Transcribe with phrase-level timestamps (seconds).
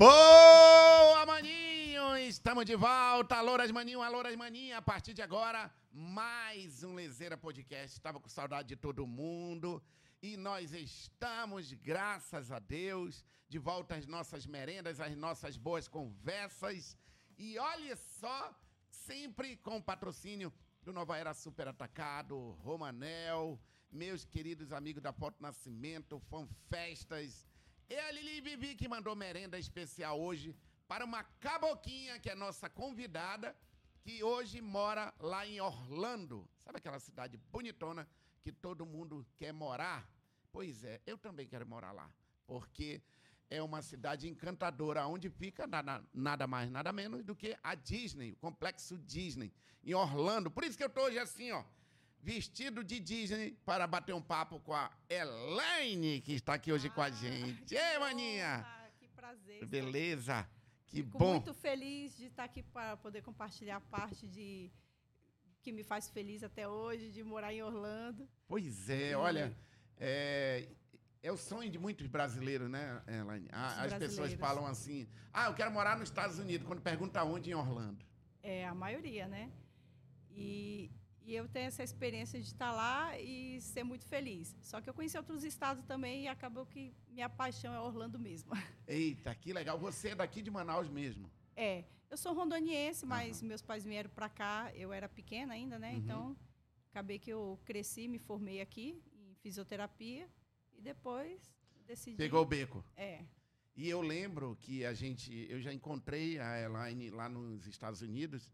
[0.00, 2.16] Boa, maninho!
[2.16, 3.38] Estamos de volta.
[3.42, 4.78] Louras Maninho, Louras Maninha.
[4.78, 7.98] A partir de agora, mais um Lezeira Podcast.
[7.98, 9.82] Estava com saudade de todo mundo.
[10.22, 16.96] E nós estamos, graças a Deus, de volta às nossas merendas, às nossas boas conversas.
[17.36, 18.58] E olha só,
[18.88, 20.50] sempre com o patrocínio
[20.82, 23.60] do Nova Era Super Atacado, Romanel,
[23.92, 27.49] meus queridos amigos da Foto Nascimento, Fanfestas.
[27.90, 30.54] E a Lili Vivi que mandou merenda especial hoje
[30.86, 33.56] para uma caboquinha, que é nossa convidada,
[34.00, 36.48] que hoje mora lá em Orlando.
[36.58, 38.08] Sabe aquela cidade bonitona
[38.42, 40.08] que todo mundo quer morar?
[40.52, 42.08] Pois é, eu também quero morar lá,
[42.46, 43.02] porque
[43.50, 48.30] é uma cidade encantadora, onde fica nada, nada mais, nada menos do que a Disney,
[48.30, 50.48] o complexo Disney, em Orlando.
[50.48, 51.64] Por isso que eu estou hoje assim, ó,
[52.22, 56.90] vestido de Disney, para bater um papo com a Elaine, que está aqui hoje ah,
[56.90, 57.74] com a gente.
[57.74, 58.66] Ei, maninha!
[58.98, 59.64] Que prazer.
[59.66, 60.46] Beleza?
[60.86, 61.32] Que Fico bom.
[61.34, 64.70] muito feliz de estar aqui para poder compartilhar a parte de
[65.62, 68.28] que me faz feliz até hoje, de morar em Orlando.
[68.48, 69.56] Pois é, olha,
[69.98, 70.68] é,
[71.22, 73.46] é o sonho de muitos brasileiros, né, Elaine?
[73.52, 77.50] A- As pessoas falam assim, ah, eu quero morar nos Estados Unidos, quando pergunta onde,
[77.50, 78.04] em Orlando.
[78.42, 79.50] É, a maioria, né?
[80.30, 80.90] E,
[81.24, 84.56] e eu tenho essa experiência de estar lá e ser muito feliz.
[84.60, 88.50] Só que eu conheci outros estados também e acabou que minha paixão é Orlando mesmo.
[88.86, 89.78] Eita, que legal.
[89.78, 91.30] Você é daqui de Manaus mesmo.
[91.56, 95.92] É, eu sou rondoniense, mas meus pais vieram para cá, eu era pequena ainda, né?
[95.92, 95.98] Uhum.
[95.98, 96.36] Então,
[96.90, 100.28] acabei que eu cresci, me formei aqui em fisioterapia
[100.76, 101.54] e depois
[101.86, 102.16] decidi...
[102.16, 102.84] Pegou o beco.
[102.96, 103.22] É,
[103.76, 108.50] E eu lembro que a gente, eu já encontrei a Elaine lá nos Estados Unidos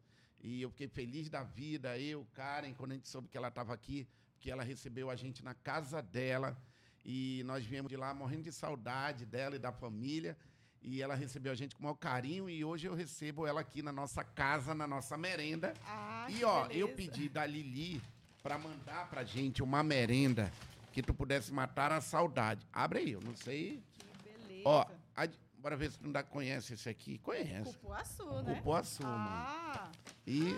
[0.48, 3.75] e eu fiquei feliz da vida, eu, Karen, quando a gente soube que ela estava
[3.75, 4.06] aqui,
[4.39, 6.56] que ela recebeu a gente na casa dela
[7.05, 10.36] e nós viemos de lá morrendo de saudade dela e da família
[10.80, 13.83] e ela recebeu a gente com o maior carinho e hoje eu recebo ela aqui
[13.83, 15.74] na nossa casa, na nossa merenda.
[15.84, 16.95] Ah, E ó, eu beleza.
[17.13, 18.01] pedi da Lili
[18.40, 20.52] para mandar pra gente uma merenda
[20.92, 22.64] que tu pudesse matar a saudade.
[22.73, 24.63] Abre aí, eu não sei Que beleza.
[24.64, 24.86] Ó,
[25.17, 25.28] a-
[25.58, 27.18] bora ver se tu ainda conhece esse aqui.
[27.18, 27.73] Conhece.
[27.73, 28.55] Cupuaçu, né?
[28.55, 29.92] Cupuaçu, mano.
[30.27, 30.57] E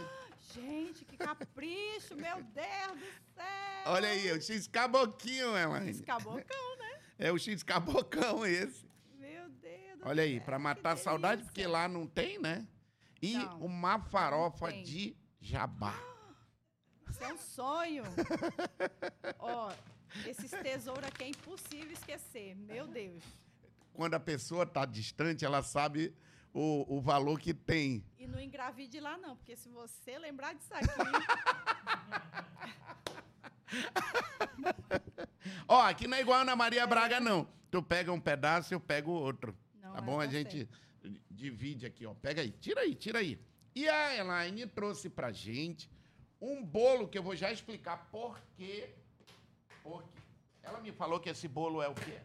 [0.55, 3.45] gente, que capricho, meu Deus do céu.
[3.87, 5.91] olha aí, é o X Caboquinho, Elaine.
[5.91, 7.01] Esse cabocão, né?
[7.21, 8.89] É o X Cabocão esse.
[9.19, 12.65] Meu Deus do Olha aí, que matar a saudade, porque lá não tem, né?
[13.21, 15.95] E Não, uma farofa de jabá.
[17.11, 18.05] Isso é um sonho.
[19.41, 19.73] Ó,
[20.29, 22.55] esses tesouros aqui é impossível esquecer.
[22.55, 23.25] Meu Deus.
[23.93, 26.15] Quando a pessoa tá distante, ela sabe
[26.59, 28.05] o, o valor que tem.
[28.19, 30.89] E não engravide lá, não, porque se você lembrar disso aqui.
[35.69, 37.47] Ó, aqui não é igual a Ana Maria Braga, não.
[37.71, 39.57] Tu pega um pedaço, eu pego outro.
[39.81, 40.19] Não, Tá é, bom?
[40.19, 40.69] A gente
[41.31, 42.15] divide aqui, ó.
[42.15, 43.39] Pega aí, tira aí, tira aí.
[43.75, 45.89] E a Elaine trouxe pra gente
[46.41, 48.91] um bolo que eu vou já explicar por quê.
[49.83, 50.19] Por quê.
[50.63, 52.19] Ela me falou que esse bolo é o quê?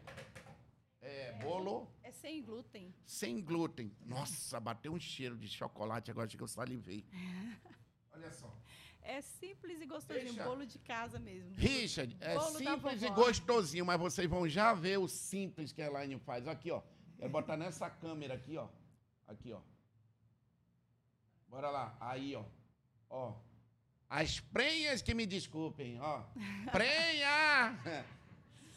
[1.06, 2.94] É bolo É sem glúten.
[3.04, 3.94] sem glúten.
[4.06, 7.04] Nossa, bateu um cheiro de chocolate agora que eu salivei.
[8.12, 8.50] Olha só.
[9.02, 10.42] É simples e gostosinho.
[10.42, 11.52] Bolo de casa mesmo.
[11.56, 15.86] Richard, é Bolo simples e gostosinho, mas vocês vão já ver o simples que a
[15.86, 16.48] Elaine faz.
[16.48, 16.80] Aqui, ó.
[17.18, 18.66] Quero botar nessa câmera aqui, ó.
[19.26, 19.60] Aqui, ó.
[21.48, 21.94] Bora lá.
[22.00, 22.44] Aí, ó.
[23.10, 23.34] Ó.
[24.08, 26.24] As prenhas que me desculpem, ó.
[26.72, 27.78] Prenha!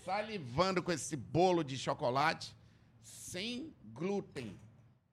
[0.07, 2.56] Salivando com esse bolo de chocolate
[3.03, 4.57] sem glúten.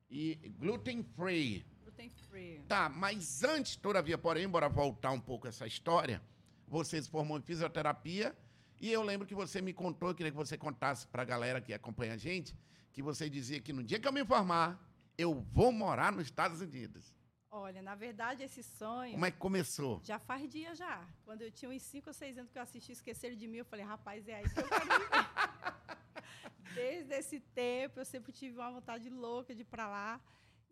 [0.08, 1.66] E gluten free.
[1.82, 2.60] Gluten free.
[2.68, 6.22] Tá, mas antes, todavia, porém, bora voltar um pouco essa história.
[6.68, 8.38] Você se formou em fisioterapia
[8.80, 11.74] e eu lembro que você me contou, eu queria que você contasse pra galera que
[11.74, 12.54] acompanha a gente,
[12.92, 14.80] que você dizia que no dia que eu me formar,
[15.18, 17.16] eu vou morar nos Estados Unidos.
[17.56, 20.00] Olha, na verdade, esse sonho Como é que começou?
[20.02, 21.06] já faz dia já.
[21.24, 23.64] Quando eu tinha uns 5 ou 6 anos que eu assisti Esqueceram de Mim, eu
[23.64, 25.08] falei, rapaz, é aí que eu quero viver.
[26.74, 30.20] Desde esse tempo, eu sempre tive uma vontade louca de ir para lá.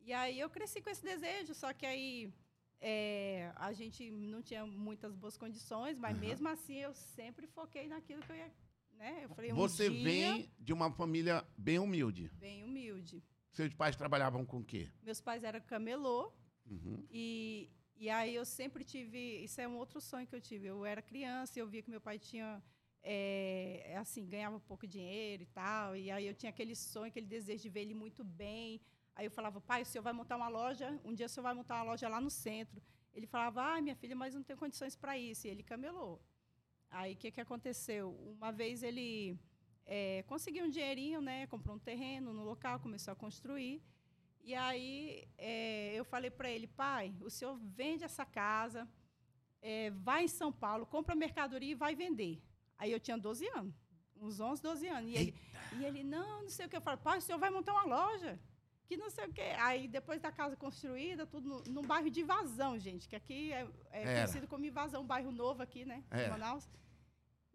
[0.05, 2.35] E aí eu cresci com esse desejo, só que aí
[2.81, 6.27] é, a gente não tinha muitas boas condições, mas Aham.
[6.27, 8.51] mesmo assim eu sempre foquei naquilo que eu ia.
[8.95, 9.21] Né?
[9.23, 12.29] Eu falei, um Você dia, vem de uma família bem humilde.
[12.41, 13.23] bem humilde.
[13.53, 14.91] Seus pais trabalhavam com o quê?
[15.01, 16.33] Meus pais eram camelô,
[16.67, 17.05] Uhum.
[17.11, 19.19] E, e aí eu sempre tive.
[19.45, 20.67] Isso é um outro sonho que eu tive.
[20.69, 22.63] Eu era criança eu via que meu pai tinha.
[23.03, 25.97] é, assim, ganhava pouco dinheiro e tal.
[25.97, 28.81] E aí eu tinha aquele sonho, aquele desejo de ver ele muito bem.
[29.15, 31.55] Aí eu falava, pai, o senhor vai montar uma loja, um dia o senhor vai
[31.55, 32.81] montar uma loja lá no centro.
[33.15, 35.47] Ele falava, ah, minha filha, mas não tenho condições para isso.
[35.47, 36.23] E ele camelou.
[36.91, 38.11] Aí o que, que aconteceu?
[38.39, 39.39] Uma vez ele
[39.87, 41.47] é, conseguiu um dinheirinho, né?
[41.47, 43.83] Comprou um terreno no local, começou a construir.
[44.43, 48.89] E aí é, eu falei para ele, pai, o senhor vende essa casa,
[49.61, 52.43] é, vai em São Paulo, compra mercadoria e vai vender.
[52.77, 53.75] Aí eu tinha 12 anos,
[54.17, 55.11] uns 11, 12 anos.
[55.11, 55.35] E ele,
[55.79, 56.77] e ele, não, não sei o que.
[56.77, 58.39] Eu falei, pai, o senhor vai montar uma loja
[58.85, 59.55] que não sei o quê.
[59.59, 63.67] Aí, depois da casa construída, tudo no, num bairro de Invasão, gente, que aqui é,
[63.91, 66.69] é conhecido como Invasão, um bairro novo aqui, né, em Manaus.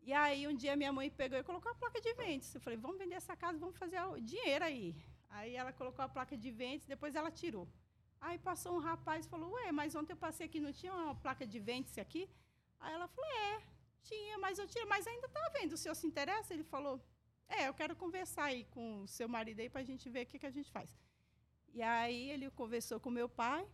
[0.02, 2.56] E aí, um dia, minha mãe pegou e colocou a placa de vendas.
[2.56, 4.96] Eu falei, vamos vender essa casa, vamos fazer dinheiro aí.
[5.30, 7.68] Aí, ela colocou a placa de vendas, depois ela tirou.
[8.20, 11.16] Aí, passou um rapaz e falou, ué, mas ontem eu passei aqui, não tinha uma
[11.16, 12.30] placa de vendas aqui?
[12.80, 13.62] Aí, ela falou, é,
[14.04, 16.54] tinha, mas eu tirei, mas ainda está vendo, o senhor se interessa?
[16.54, 17.02] Ele falou,
[17.48, 20.28] é, eu quero conversar aí com o seu marido aí para a gente ver o
[20.28, 20.90] que, que a gente faz.
[21.74, 23.66] E aí ele conversou com meu pai,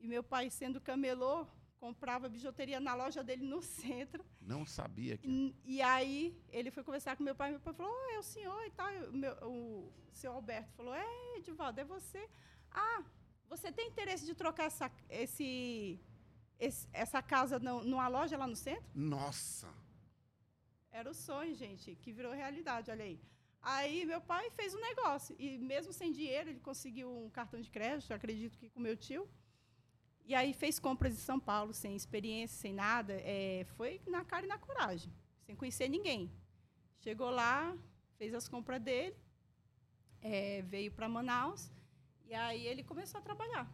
[0.00, 1.46] e meu pai, sendo camelô,
[1.86, 4.24] comprava bijuteria na loja dele no centro.
[4.40, 5.54] Não sabia que.
[5.64, 6.18] E, aí
[6.50, 8.88] ele foi conversar com meu pai, meu pai falou: oh, é o senhor e tal.
[9.10, 12.22] O, meu, o seu Alberto falou: é, Edivaldo, é você.
[12.70, 13.02] Ah,
[13.48, 16.00] você tem interesse de trocar essa, esse,
[16.58, 18.90] esse essa casa no, numa loja lá no centro?
[18.94, 19.68] Nossa!
[20.90, 23.20] Era o sonho, gente, que virou realidade, olha aí.
[23.74, 25.36] Aí meu pai fez um negócio.
[25.38, 29.28] E mesmo sem dinheiro, ele conseguiu um cartão de crédito, acredito que com meu tio.
[30.26, 33.12] E aí fez compras em São Paulo, sem experiência, sem nada.
[33.14, 35.12] É, foi na cara e na coragem,
[35.44, 36.30] sem conhecer ninguém.
[36.98, 37.76] Chegou lá,
[38.18, 39.14] fez as compras dele,
[40.20, 41.70] é, veio para Manaus,
[42.24, 43.70] e aí ele começou a trabalhar.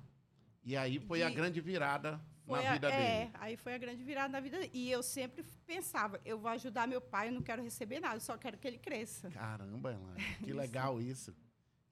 [0.63, 3.03] E aí foi de, a grande virada foi na vida a, dele.
[3.03, 4.71] É, aí foi a grande virada na vida dele.
[4.75, 8.37] E eu sempre pensava, eu vou ajudar meu pai, eu não quero receber nada, só
[8.37, 9.31] quero que ele cresça.
[9.31, 11.35] Caramba, Elaine, que legal isso.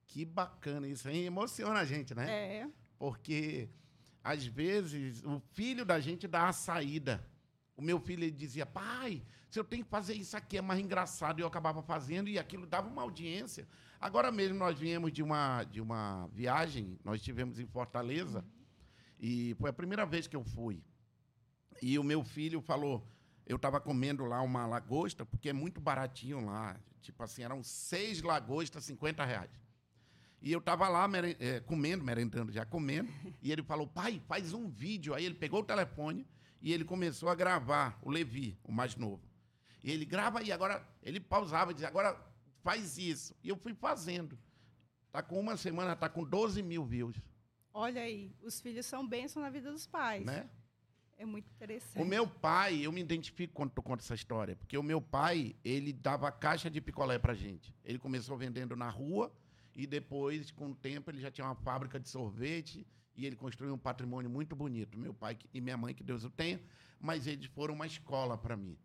[0.07, 1.25] Que bacana isso, hein?
[1.25, 2.31] Emociona a gente, né?
[2.31, 2.69] É.
[2.99, 3.71] Porque,
[4.23, 7.27] às vezes, o filho da gente dá a saída.
[7.77, 10.79] O meu filho ele dizia, pai, se eu tenho que fazer isso aqui é mais
[10.79, 11.39] engraçado.
[11.39, 13.67] E eu acabava fazendo e aquilo dava uma audiência.
[13.99, 18.41] Agora mesmo nós viemos de uma, de uma viagem, nós estivemos em Fortaleza.
[18.41, 18.61] Uhum.
[19.19, 20.83] E foi a primeira vez que eu fui.
[21.83, 23.07] E o meu filho falou,
[23.47, 26.79] eu estava comendo lá uma lagosta, porque é muito baratinho lá.
[27.01, 29.51] Tipo assim, eram seis lagostas, 50 reais.
[30.43, 33.11] E eu estava lá meren é, comendo, merendando, já comendo.
[33.43, 35.15] E ele falou, pai, faz um vídeo.
[35.15, 36.27] Aí ele pegou o telefone
[36.63, 39.23] e ele começou a gravar, o Levi, o mais novo.
[39.83, 42.19] E ele grava aí, agora ele pausava e dizia, agora
[42.63, 43.35] faz isso.
[43.43, 44.39] E eu fui fazendo.
[45.13, 47.17] Tá com uma semana, tá com 12 mil views.
[47.73, 50.25] Olha aí, os filhos são bênçãos na vida dos pais.
[50.25, 50.49] Né?
[51.17, 52.03] É muito interessante.
[52.03, 55.55] O meu pai, eu me identifico quando tu conta essa história, porque o meu pai,
[55.63, 57.75] ele dava caixa de picolé pra gente.
[57.85, 59.31] Ele começou vendendo na rua
[59.81, 62.87] e depois, com o tempo, ele já tinha uma fábrica de sorvete
[63.17, 64.99] e ele construiu um patrimônio muito bonito.
[64.99, 66.61] Meu pai e minha mãe, que Deus o tenha,
[67.01, 68.77] mas eles foram uma escola para mim.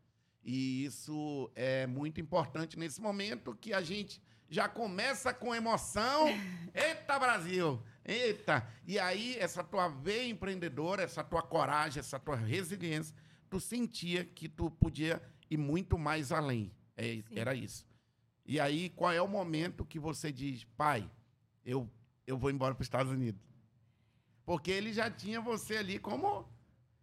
[0.41, 6.27] E isso é muito importante nesse momento que a gente já começa com emoção.
[6.73, 7.83] Eita, Brasil!
[8.05, 8.65] Eita!
[8.87, 13.13] E aí, essa tua veia empreendedora, essa tua coragem, essa tua resiliência,
[13.49, 16.71] tu sentia que tu podia ir muito mais além.
[16.95, 17.85] É, era isso.
[18.45, 21.09] E aí, qual é o momento que você diz, pai,
[21.65, 21.89] eu,
[22.27, 23.41] eu vou embora para os Estados Unidos?
[24.45, 26.47] Porque ele já tinha você ali como.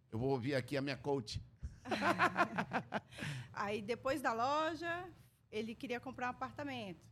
[0.09, 1.41] Eu vou ouvir aqui a minha coach.
[3.51, 5.05] aí, depois da loja,
[5.51, 7.05] ele queria comprar um apartamento.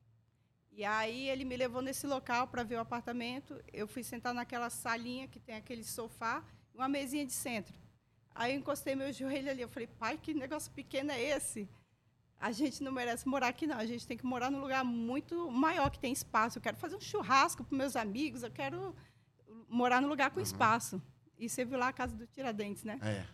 [0.72, 3.62] E aí ele me levou nesse local para ver o apartamento.
[3.74, 7.78] Eu fui sentar naquela salinha que tem aquele sofá, uma mesinha de centro.
[8.34, 9.62] Aí eu encostei meu joelho ali.
[9.62, 11.68] Eu falei, pai, que negócio pequeno é esse?
[12.42, 13.78] A gente não merece morar aqui, não.
[13.78, 16.58] A gente tem que morar num lugar muito maior, que tem espaço.
[16.58, 18.42] Eu quero fazer um churrasco para meus amigos.
[18.42, 18.96] Eu quero
[19.70, 20.44] morar num lugar com uhum.
[20.44, 21.00] espaço.
[21.38, 23.00] E você viu lá a casa do Tiradentes, né?
[23.04, 23.26] É.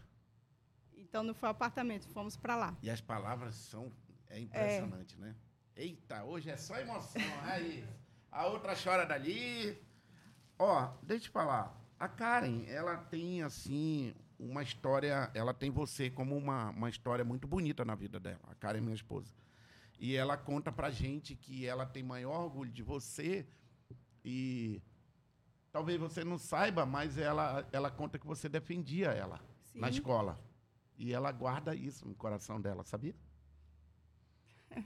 [0.97, 2.77] Então não foi apartamento, fomos para lá.
[2.83, 3.89] E as palavras são
[4.29, 5.19] é impressionante, é.
[5.19, 5.35] né?
[5.73, 7.21] Eita, hoje é só emoção.
[7.43, 7.87] Aí,
[8.29, 9.81] a outra chora dali.
[10.59, 11.79] Ó, deixa eu te falar.
[11.97, 15.31] A Karen, ela tem, assim, uma história.
[15.33, 18.41] Ela tem você como uma, uma história muito bonita na vida dela.
[18.43, 19.33] A Karen é minha esposa.
[19.99, 23.47] E ela conta pra gente que ela tem maior orgulho de você.
[24.23, 24.81] E
[25.71, 29.79] talvez você não saiba, mas ela, ela conta que você defendia ela Sim.
[29.79, 30.39] na escola.
[30.97, 33.15] E ela guarda isso no coração dela, sabia?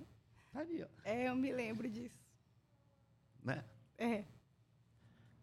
[0.53, 0.87] Ali, ó.
[1.03, 2.19] É, eu me lembro disso.
[3.43, 3.63] Né?
[3.97, 4.25] É.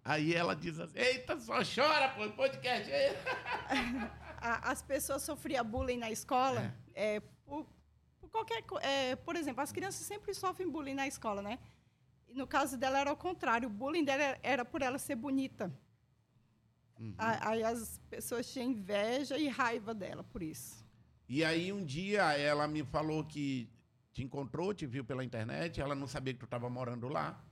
[0.09, 2.91] Aí ela diz assim: Eita, só chora, pô, podcast.
[4.41, 6.75] As pessoas sofriam bullying na escola.
[6.95, 7.17] É.
[7.17, 7.67] é por,
[8.19, 11.59] por, qualquer é, Por exemplo, as crianças sempre sofrem bullying na escola, né?
[12.27, 13.69] E no caso dela era o contrário.
[13.69, 15.71] O bullying dela era por ela ser bonita.
[16.99, 17.15] Uhum.
[17.19, 20.87] Aí as pessoas tinham inveja e raiva dela por isso.
[21.29, 23.69] E aí um dia ela me falou que
[24.11, 27.45] te encontrou, te viu pela internet, ela não sabia que tu estava morando lá.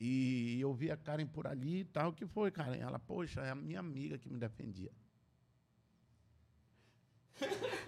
[0.00, 2.10] E eu vi a Karen por ali e tal.
[2.10, 2.78] O que foi, Karen?
[2.78, 4.90] Ela, poxa, é a minha amiga que me defendia.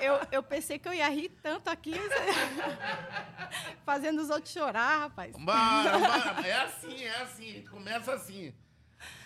[0.00, 1.94] Eu, eu pensei que eu ia rir tanto aqui,
[3.84, 5.34] fazendo os outros chorar, rapaz.
[5.36, 6.46] Bora, bora.
[6.46, 7.64] É assim, é assim.
[7.70, 8.54] Começa assim.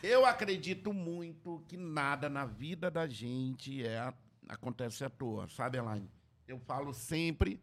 [0.03, 4.13] Eu acredito muito que nada na vida da gente é,
[4.49, 6.11] acontece à toa, sabe, Elaine?
[6.47, 7.63] Eu falo sempre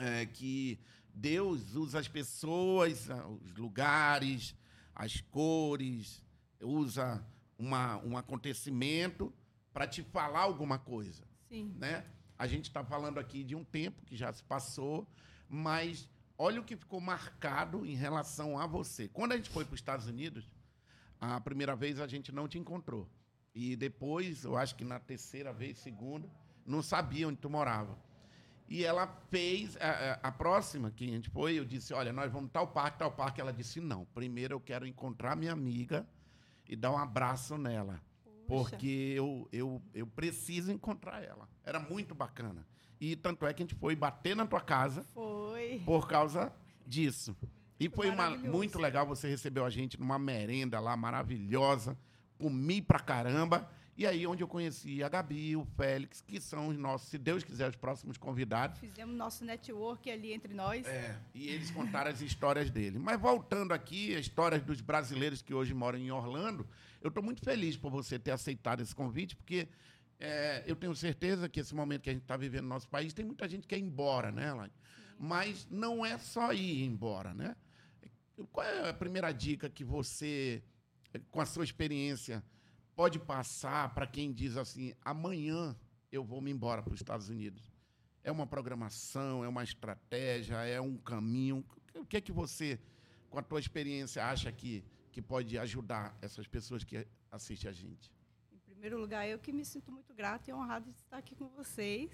[0.00, 0.78] é, que
[1.14, 3.08] Deus usa as pessoas,
[3.42, 4.54] os lugares,
[4.94, 6.22] as cores,
[6.60, 7.24] usa
[7.58, 9.32] uma, um acontecimento
[9.72, 11.24] para te falar alguma coisa.
[11.48, 11.74] Sim.
[11.78, 12.04] Né?
[12.38, 15.06] A gente está falando aqui de um tempo que já se passou,
[15.48, 19.08] mas olha o que ficou marcado em relação a você.
[19.08, 20.50] Quando a gente foi para os Estados Unidos,
[21.20, 23.08] a primeira vez a gente não te encontrou.
[23.54, 26.30] E depois, eu acho que na terceira vez, segunda,
[26.64, 27.98] não sabia onde tu morava.
[28.70, 32.52] E ela fez a, a, próxima que a gente foi, eu disse, olha, nós vamos
[32.52, 33.40] tal parque, tal parque.
[33.40, 36.06] Ela disse, não, primeiro eu quero encontrar minha amiga
[36.68, 38.00] e dar um abraço nela.
[38.46, 41.48] Porque eu, eu, eu preciso encontrar ela.
[41.64, 42.64] Era muito bacana.
[43.00, 45.02] E tanto é que a gente foi bater na tua casa.
[45.12, 45.82] Foi.
[45.84, 46.52] Por causa
[46.86, 47.36] disso.
[47.78, 51.98] E foi uma, muito legal, você recebeu a gente numa merenda lá maravilhosa.
[52.38, 53.68] Comi pra caramba.
[54.00, 57.44] E aí, onde eu conheci a Gabi, o Félix, que são os nossos, se Deus
[57.44, 58.78] quiser, os próximos convidados.
[58.78, 60.86] Fizemos nosso network ali entre nós.
[60.86, 62.98] É, e eles contaram as histórias dele.
[62.98, 66.66] Mas voltando aqui, as histórias dos brasileiros que hoje moram em Orlando,
[67.02, 69.68] eu estou muito feliz por você ter aceitado esse convite, porque
[70.18, 73.12] é, eu tenho certeza que esse momento que a gente está vivendo no nosso país,
[73.12, 74.72] tem muita gente que quer ir embora, né, Elaine?
[75.18, 77.54] Mas não é só ir embora, né?
[78.50, 80.62] Qual é a primeira dica que você,
[81.30, 82.42] com a sua experiência,
[82.94, 85.76] pode passar para quem diz assim: amanhã
[86.10, 87.72] eu vou me embora para os Estados Unidos?
[88.22, 91.64] É uma programação, é uma estratégia, é um caminho?
[91.94, 92.78] O que é que você,
[93.30, 98.12] com a tua experiência, acha que, que pode ajudar essas pessoas que assistem a gente?
[98.52, 101.48] Em primeiro lugar, eu que me sinto muito grata e honrada de estar aqui com
[101.48, 102.10] vocês.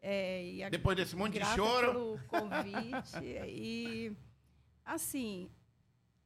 [0.00, 1.92] É, Depois desse monte de choro.
[1.92, 3.24] pelo convite.
[3.48, 4.14] e,
[4.84, 5.50] assim,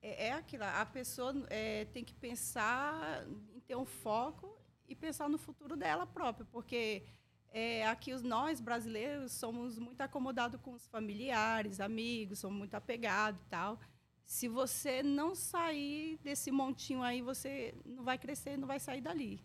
[0.02, 0.64] é, é aquilo.
[0.64, 3.24] A pessoa é, tem que pensar
[3.68, 4.58] ter um foco
[4.88, 7.04] e pensar no futuro dela própria, porque
[7.50, 13.40] é, aqui os nós brasileiros somos muito acomodados com os familiares, amigos, somos muito apegados
[13.42, 13.78] e tal.
[14.24, 19.44] Se você não sair desse montinho aí, você não vai crescer, não vai sair dali.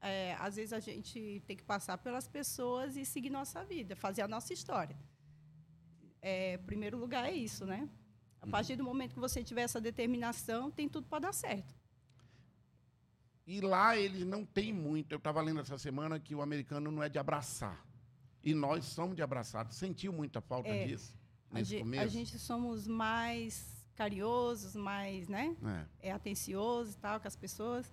[0.00, 4.20] É, às vezes a gente tem que passar pelas pessoas e seguir nossa vida, fazer
[4.20, 4.96] a nossa história.
[6.20, 7.88] É, primeiro lugar é isso, né?
[8.40, 11.74] A partir do momento que você tiver essa determinação, tem tudo para dar certo.
[13.46, 15.12] E lá eles não têm muito.
[15.12, 17.84] Eu estava lendo essa semana que o americano não é de abraçar.
[18.42, 19.70] E nós somos de abraçar.
[19.72, 21.14] Sentiu muita falta é, disso
[21.54, 22.04] nesse a começo?
[22.04, 25.56] A gente somos mais carinhosos, mais, né?
[26.00, 26.08] É.
[26.08, 27.90] é atenciosos e tal com as pessoas.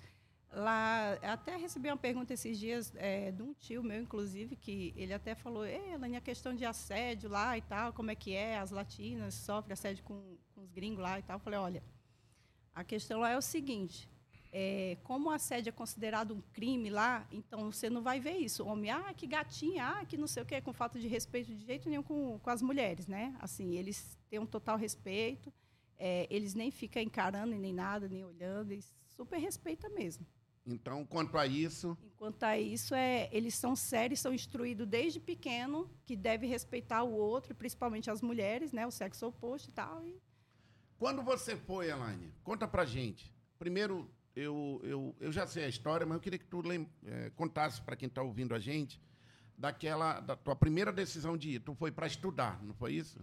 [0.53, 5.13] Lá, até recebi uma pergunta esses dias é, de um tio meu, inclusive, que ele
[5.13, 8.69] até falou, Elaine, a questão de assédio lá e tal, como é que é, as
[8.69, 11.37] latinas sofrem assédio com, com os gringos lá e tal.
[11.37, 11.83] Eu falei, olha,
[12.75, 14.09] a questão lá é o seguinte,
[14.51, 18.63] é, como o assédio é considerado um crime lá, então você não vai ver isso.
[18.63, 21.47] O homem, ah, que gatinha, ah, que não sei o quê, com falta de respeito
[21.47, 23.35] de jeito nenhum com, com as mulheres, né?
[23.39, 25.51] Assim, eles têm um total respeito,
[25.97, 30.25] é, eles nem ficam encarando nem nada, nem olhando, eles super respeitam mesmo.
[30.65, 31.97] Então, quanto a isso.
[32.03, 37.13] Enquanto a isso, é, eles são sérios, são instruídos desde pequeno que deve respeitar o
[37.13, 38.85] outro, principalmente as mulheres, né?
[38.85, 40.05] O sexo oposto e tal.
[40.05, 40.21] E...
[40.99, 43.33] Quando você foi, Elaine, conta pra gente.
[43.57, 46.61] Primeiro, eu, eu, eu já sei a história, mas eu queria que tu
[47.05, 49.01] é, contasse para quem está ouvindo a gente
[49.57, 51.59] daquela da tua primeira decisão de ir.
[51.59, 53.19] Tu foi para estudar, não foi isso?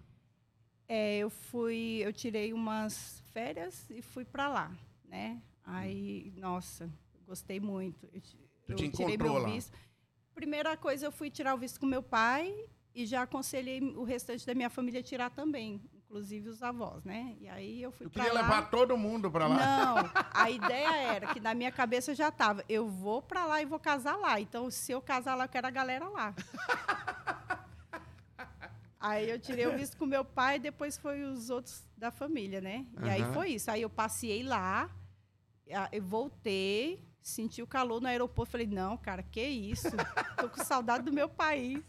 [0.87, 5.43] É, eu fui, eu tirei umas férias e fui para lá, né?
[5.65, 6.91] Aí, nossa,
[7.27, 8.09] gostei muito.
[8.13, 8.21] Eu,
[8.77, 9.51] tu eu te meu lá.
[9.51, 9.77] visto.
[10.35, 12.55] Primeira coisa, eu fui tirar o visto com meu pai
[12.95, 17.37] e já aconselhei o restante da minha família a tirar também inclusive os avós, né?
[17.39, 18.41] E aí eu fui Eu queria lá.
[18.41, 19.57] levar todo mundo para lá.
[19.57, 23.67] Não, a ideia era que na minha cabeça já estava, eu vou para lá e
[23.67, 24.41] vou casar lá.
[24.41, 26.35] Então, se eu casar lá, eu quero a galera lá.
[28.99, 32.87] aí eu tirei o visto com meu pai depois foi os outros da família, né?
[32.97, 33.11] E uhum.
[33.11, 33.71] aí foi isso.
[33.71, 34.91] Aí eu passei lá,
[35.93, 38.53] eu voltei, Senti o calor no aeroporto.
[38.53, 39.91] Falei, não, cara, que isso?
[40.39, 41.83] Tô com saudade do meu país.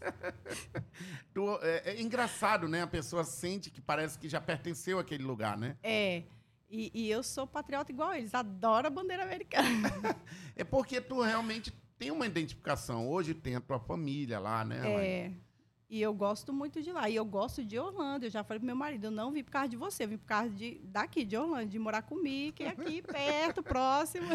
[1.62, 2.82] É, é, engraçado, né?
[2.82, 5.74] A pessoa sente que parece que já pertenceu àquele lugar, né?
[5.82, 6.24] É.
[6.68, 8.34] E, e eu sou patriota igual eles.
[8.34, 9.88] Adoro a bandeira americana.
[10.54, 13.08] é porque tu realmente tem uma identificação.
[13.08, 14.82] Hoje tem a tua família lá, né?
[14.86, 15.32] É.
[15.90, 17.10] E eu gosto muito de lá.
[17.10, 18.24] E eu gosto de Orlando.
[18.24, 20.16] Eu já falei pro meu marido, eu não vim por causa de você, eu vim
[20.18, 24.28] por causa de, daqui, de Orlando, de morar com o Mickey, aqui perto, próximo.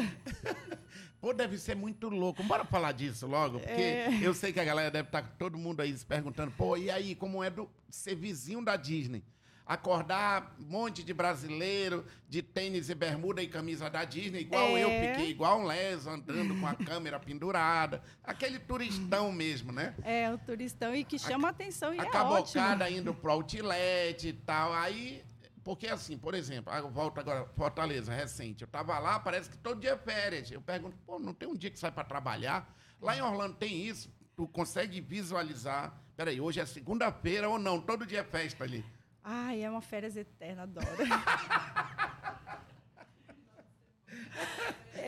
[1.21, 2.43] Pô, deve ser muito louco.
[2.43, 4.19] Bora falar disso logo, porque É.
[4.21, 7.15] eu sei que a galera deve estar todo mundo aí se perguntando, pô, e aí,
[7.15, 9.23] como é do ser vizinho da Disney?
[9.65, 14.83] Acordar um monte de brasileiro de tênis e bermuda e camisa da Disney, igual É.
[14.83, 18.03] eu, fiquei igual um leso, andando com a câmera pendurada.
[18.23, 19.95] Aquele turistão mesmo, né?
[20.03, 22.99] É, o turistão e que chama a atenção e a é cabocada ótimo.
[22.99, 24.71] indo pro outlet e tal.
[24.71, 25.23] Aí,
[25.63, 28.61] porque assim, por exemplo, a volta agora, Fortaleza, recente.
[28.61, 30.51] Eu tava lá, parece que todo dia é férias.
[30.51, 32.71] Eu pergunto, pô, não tem um dia que sai para trabalhar?
[33.01, 34.13] Lá em Orlando tem isso?
[34.35, 35.91] Tu consegue visualizar?
[36.15, 37.81] Peraí, hoje é segunda-feira ou não?
[37.81, 38.85] Todo dia é festa ali.
[39.27, 40.85] Ai, é uma férias eterna, adoro.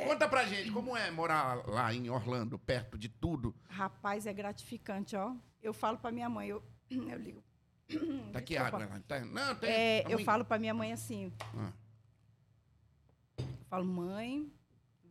[0.07, 3.53] Conta pra gente, como é morar lá em Orlando, perto de tudo?
[3.69, 5.35] Rapaz, é gratificante, ó.
[5.61, 7.43] Eu falo pra minha mãe, eu, eu ligo.
[8.33, 8.99] Tá aqui água lá.
[9.07, 9.69] Tá, não, tem.
[9.69, 11.71] É, tá eu muito- falo pra minha mãe assim, Ah,
[13.37, 14.51] eu falo, mãe,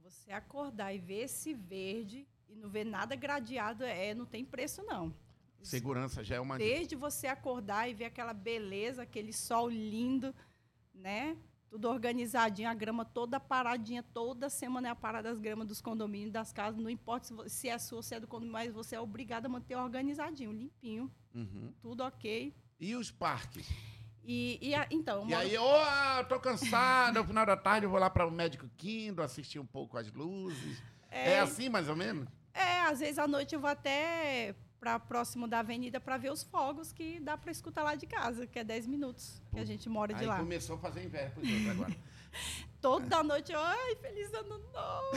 [0.02, 4.82] você acordar e ver esse verde e não ver nada gradeado, é, não tem preço,
[4.82, 5.14] não.
[5.62, 6.58] Segurança já é uma.
[6.58, 10.34] Desde você acordar e ver aquela beleza, aquele sol lindo,
[10.94, 11.36] né?
[11.68, 16.30] Tudo organizadinho, a grama toda paradinha, toda semana é a parada das gramas dos condomínios,
[16.32, 19.46] das casas, não importa se é sua, se é do condomínio, mas você é obrigado
[19.46, 21.72] a manter organizadinho, limpinho, Uhum.
[21.82, 22.54] tudo ok.
[22.78, 23.68] E os parques?
[24.24, 27.84] E, e a- então, eu E moro- aí, ô, tô cansado, no final da tarde
[27.86, 30.80] eu vou lá para o Médico Kindle, assistir um pouco as luzes.
[31.10, 32.28] É, assim, mais ou menos?
[32.54, 34.54] é, às vezes à noite eu vou até
[34.86, 38.46] para próximo da avenida para ver os fogos que dá para escutar lá de casa,
[38.46, 40.38] que é 10 minutos que a gente mora de Aí lá.
[40.38, 41.96] começou a fazer inveja pros outros agora.
[42.80, 45.16] Toda noite, ai, feliz ano novo.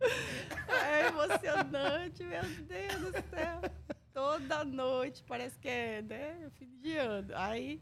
[0.90, 3.60] é emocionante, meu Deus do céu.
[4.12, 7.32] Toda noite, parece que é, né, fim de ano.
[7.36, 7.80] Aí,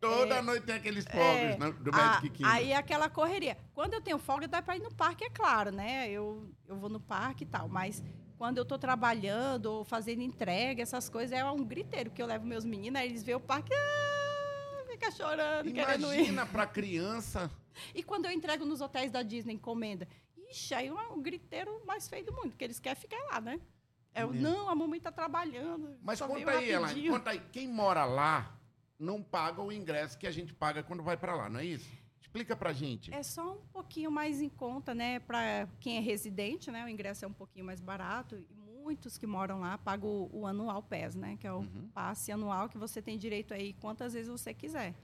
[0.00, 0.42] Toda É.
[0.42, 2.50] noite tem aqueles fogos É, né, do a- Magic Kindle.
[2.52, 3.56] aí é aquela correria.
[3.74, 6.08] Quando eu tenho folga, dá para ir no parque, é claro, né?
[6.10, 8.02] Eu, eu vou no parque e tal, mas
[8.38, 12.46] quando eu tô trabalhando ou fazendo entrega, essas coisas, é um griteiro que eu levo
[12.46, 15.68] meus meninos, aí eles veem o parque, ah, fica chorando.
[15.68, 17.50] Imagina pra criança.
[17.94, 20.06] E quando eu entrego nos hotéis da Disney encomenda,
[20.50, 23.60] ixi, aí é um griteiro mais feio do mundo, porque eles querem ficar lá, né?
[24.12, 25.96] É não, a mamãe tá trabalhando.
[26.02, 27.40] Mas conta aí, Elaine, rapidinho." conta aí.
[27.52, 28.58] Quem mora lá
[29.00, 31.90] não paga o ingresso que a gente paga quando vai pra lá, não é isso?
[32.20, 33.12] Explica pra gente.
[33.12, 35.18] É só um pouquinho mais em conta, né?
[35.18, 36.84] Para quem é residente, né?
[36.84, 38.36] O ingresso é um pouquinho mais barato.
[38.36, 41.36] E muitos que moram lá pagam o, o anual PES, né?
[41.40, 41.88] Que é o Uhum.
[41.92, 44.94] passe anual que você tem direito aí quantas vezes você quiser.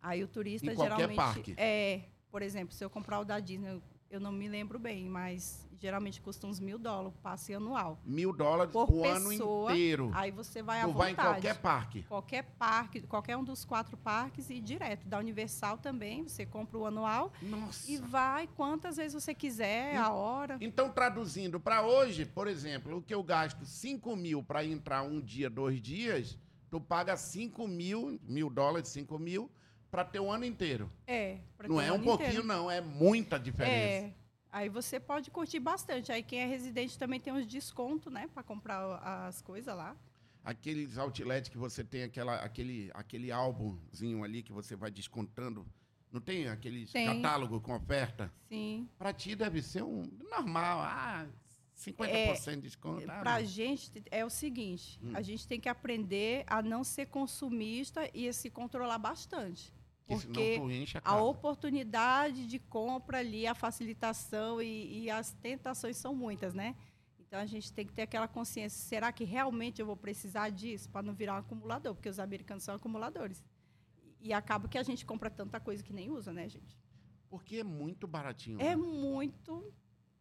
[0.00, 1.16] Aí o turista Em geralmente.
[1.16, 1.54] parque.
[1.58, 5.67] É, por exemplo, se eu comprar o da Disney, eu não me lembro bem, mas
[5.80, 7.98] geralmente custa uns mil dólares o passe anual.
[8.04, 10.10] Mil dólares Por o ano pessoa, inteiro.
[10.14, 11.28] Aí você vai à Tu vai vontade.
[11.28, 12.02] em qualquer parque.
[12.02, 15.06] Qualquer parque, qualquer um dos quatro parques e direto.
[15.06, 17.90] Da Universal também, você compra o anual Nossa.
[17.90, 20.58] e vai quantas vezes você quiser, a hora.
[20.60, 25.20] Então, traduzindo para hoje, por exemplo, o que eu gasto 5 mil para entrar um
[25.20, 26.36] dia, dois dias,
[26.70, 29.50] tu paga 5 mil, mil dólares, 5 mil,
[29.90, 30.90] para ter o ano inteiro.
[31.06, 31.38] É.
[31.66, 32.46] não é um ano pouquinho, inteiro.
[32.46, 34.06] não, é muita diferença.
[34.06, 34.12] É.
[34.50, 36.10] Aí você pode curtir bastante.
[36.10, 38.28] Aí quem é residente também tem uns descontos, né?
[38.32, 38.80] Para comprar
[39.26, 39.94] as coisas lá.
[40.44, 45.66] Aqueles outlets que você tem aquela, aquele, aquele álbumzinho ali que você vai descontando.
[46.10, 47.06] Não tem aqueles Tem.
[47.06, 48.32] catálogo com oferta?
[48.48, 48.88] Sim.
[48.98, 50.80] Para ti deve ser um normal.
[50.80, 51.26] Ah,
[51.76, 53.02] 50% de desconto.
[53.10, 55.12] Ah, Para a mas- gente é o seguinte: Hum.
[55.14, 59.70] a gente tem que aprender a não ser consumista e a se controlar bastante.
[60.08, 65.96] Que Porque enche a a oportunidade de compra ali, a facilitação e, e as tentações
[65.96, 66.74] são muitas, né?
[67.18, 70.88] Então a gente tem que ter aquela consciência: será que realmente eu vou precisar disso
[70.88, 71.94] para não virar um acumulador?
[71.94, 73.44] Porque os americanos são acumuladores.
[74.02, 76.78] E, e acaba que a gente compra tanta coisa que nem usa, né, gente?
[77.28, 78.58] Porque é muito baratinho.
[78.58, 78.76] É né?
[78.76, 79.70] muito.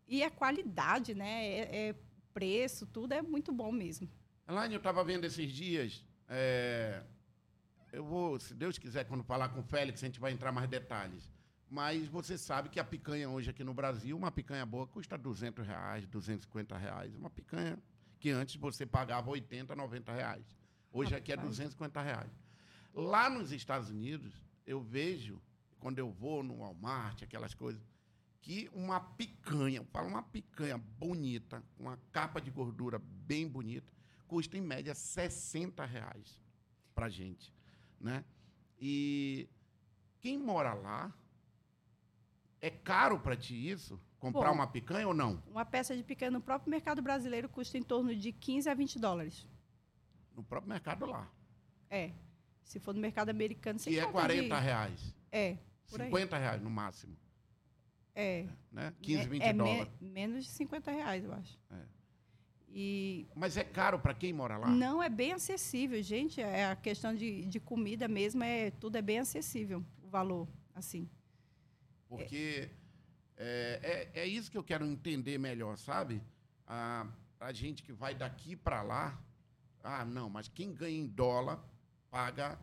[0.06, 1.46] E é qualidade, né?
[1.46, 1.96] É, é
[2.34, 4.10] preço, tudo é muito bom mesmo.
[4.48, 6.06] Elaine, eu estava vendo esses dias.
[6.28, 7.04] é,
[7.92, 10.70] eu vou, se Deus quiser, quando falar com o Félix, a gente vai entrar mais
[10.70, 11.30] detalhes.
[11.70, 15.66] Mas você sabe que a picanha hoje aqui no Brasil, uma picanha boa, custa 200
[15.66, 17.14] reais, 250 reais.
[17.16, 17.78] Uma picanha
[18.20, 20.46] que antes você pagava 80, 90 reais.
[20.92, 21.58] Hoje aqui é Rapaz.
[21.58, 22.32] 250 reais.
[22.94, 24.34] Lá nos Estados Unidos,
[24.66, 25.42] eu vejo,
[25.80, 27.82] quando eu vou no Walmart, aquelas coisas,
[28.42, 33.92] que uma picanha, eu falo uma picanha bonita, com uma capa de gordura bem bonita,
[34.26, 36.42] custa em média 60 reais
[36.96, 37.54] pra gente,
[38.00, 38.24] né?
[38.80, 39.48] E
[40.20, 41.14] quem mora lá
[42.62, 44.00] É caro para ti isso?
[44.20, 44.56] Comprar Bom.
[44.56, 45.42] uma picanha ou não?
[45.48, 48.98] Uma peça de picanha no próprio mercado brasileiro custa em torno de 15 a 20
[49.00, 49.48] dólares.
[50.36, 51.32] No próprio mercado lá.
[51.90, 52.12] É.
[52.64, 54.62] Se for no mercado americano, você E é compra 40 de...
[54.62, 55.16] reais.
[55.32, 55.58] É,
[55.90, 56.08] por aí.
[56.08, 57.16] 50 reais no máximo.
[58.16, 58.48] É.
[58.72, 58.94] Né?
[59.04, 59.94] 15, é, 20 é me- dólares.
[60.02, 61.60] menos de 50 reais, eu acho.
[61.70, 61.86] É.
[62.80, 64.68] E Mas é caro para quem mora lá?
[64.70, 66.40] não é bem acessível, gente.
[66.40, 71.10] É a questão de, de comida mesmo, é, tudo é bem acessível, o valor, assim.
[72.08, 72.70] Porque
[73.36, 76.22] é, é, é isso que eu quero entender melhor, sabe?
[76.68, 77.08] A,
[77.40, 79.20] a gente que vai daqui para lá,
[79.84, 81.60] ah, não, mas quem ganha em dólar
[82.12, 82.60] paga,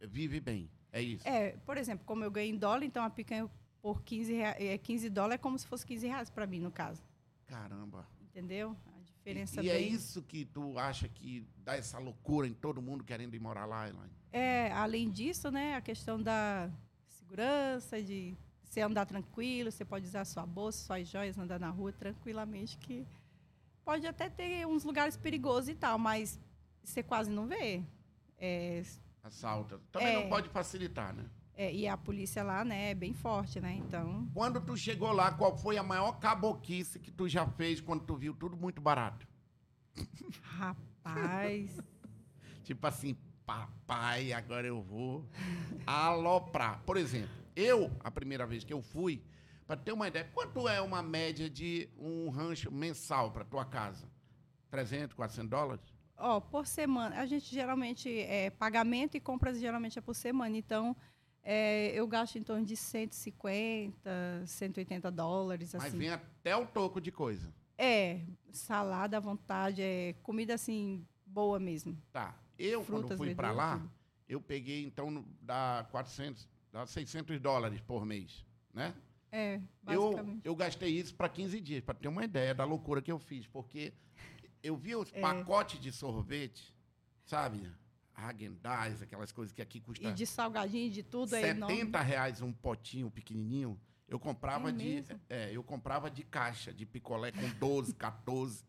[0.00, 0.68] vive bem.
[0.90, 1.26] É isso.
[1.28, 3.48] É, por exemplo, como eu ganho em dólar, então a picanha
[3.80, 6.72] por 15, rea- é, 15 dólares é como se fosse 15 reais para mim, no
[6.72, 7.00] caso.
[7.46, 8.08] Caramba.
[8.20, 8.76] Entendeu?
[9.22, 9.88] Diferença E, e é bem...
[9.92, 13.88] isso que tu acha que dá essa loucura em todo mundo querendo ir morar lá,
[13.88, 14.10] Elaine?
[14.32, 16.68] É, além disso, né, a questão da
[17.06, 21.92] segurança, de você andar tranquilo, você pode usar sua bolsa, suas joias, andar na rua
[21.92, 23.06] tranquilamente, que
[23.84, 26.40] pode até ter uns lugares perigosos e tal, mas
[26.82, 27.82] você quase não vê.
[28.38, 28.82] É,
[29.22, 29.80] Assalta.
[29.92, 30.22] Também É.
[30.22, 31.24] não pode facilitar, né?
[31.62, 33.74] É, e a polícia lá, né, é bem forte, né?
[33.74, 38.04] Então, Quando tu chegou lá, qual foi a maior caboquice que tu já fez quando
[38.04, 39.26] tu viu tudo muito barato?
[40.42, 41.78] rapaz,
[42.64, 45.28] Tipo assim, papai, agora eu vou
[45.86, 46.80] aloprar.
[46.84, 49.22] Por exemplo, eu, a primeira vez que eu fui,
[49.66, 54.08] para ter uma ideia, quanto é uma média de um rancho mensal para tua casa?
[54.70, 55.92] 300, 400 dólares?
[56.22, 60.96] ó, por semana, a gente geralmente é pagamento e compras geralmente é por semana, então
[61.42, 65.98] é, eu gasto em torno de 150, 180 dólares, Mas assim.
[65.98, 67.52] vem até o toco de coisa.
[67.76, 68.20] É,
[68.52, 71.96] salada à vontade, é comida assim, boa mesmo.
[72.12, 72.36] Tá.
[72.58, 73.90] Eu, quando Frutas, fui para lá, tudo.
[74.28, 78.94] eu peguei, então, dá 400, dá 600 dólares por mês, né?
[79.32, 80.40] É, Eu, basicamente.
[80.44, 83.46] eu gastei isso para 15 dias, para ter uma ideia da loucura que eu fiz,
[83.46, 83.92] porque
[84.62, 84.96] eu vi É.
[84.96, 86.72] os pacotes de sorvete,
[87.24, 87.68] sabe?
[88.22, 91.76] Häagen-Dazs, aquelas coisas que aqui custa E de salgadinho, de tudo, é enorme.
[91.76, 93.78] 70 reais um potinho pequenininho.
[94.08, 98.64] Eu comprava É de, é, eu comprava de caixa, de picolé com 12, 14,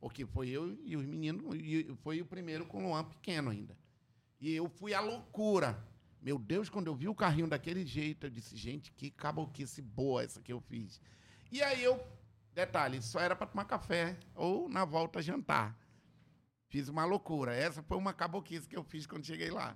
[0.00, 3.76] porque foi eu e os meninos, e foi o primeiro com o Luan pequeno ainda.
[4.40, 5.82] E eu fui à loucura.
[6.20, 10.22] Meu Deus, quando eu vi o carrinho daquele jeito, eu disse, gente, que caboquice boa
[10.24, 11.00] essa que eu fiz.
[11.50, 12.04] E aí eu,
[12.52, 15.78] detalhe, só era para tomar café ou na volta jantar.
[16.68, 17.54] Fiz uma loucura.
[17.54, 19.74] Essa foi uma caboquice que eu fiz quando cheguei lá.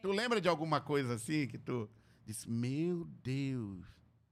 [0.00, 1.88] Tu lembra de alguma coisa assim que tu
[2.24, 3.84] disse, meu Deus.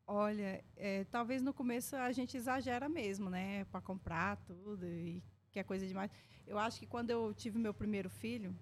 [0.06, 3.64] Olha, é, talvez no começo a gente exagera mesmo, né?
[3.66, 6.10] Para comprar tudo e que é coisa demais.
[6.46, 8.54] Eu acho que quando eu tive meu primeiro filho,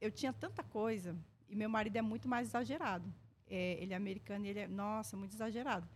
[0.00, 1.16] eu tinha tanta coisa
[1.48, 3.12] e meu marido é muito mais exagerado.
[3.48, 5.88] É, ele é americano ele é, nossa, muito exagerado.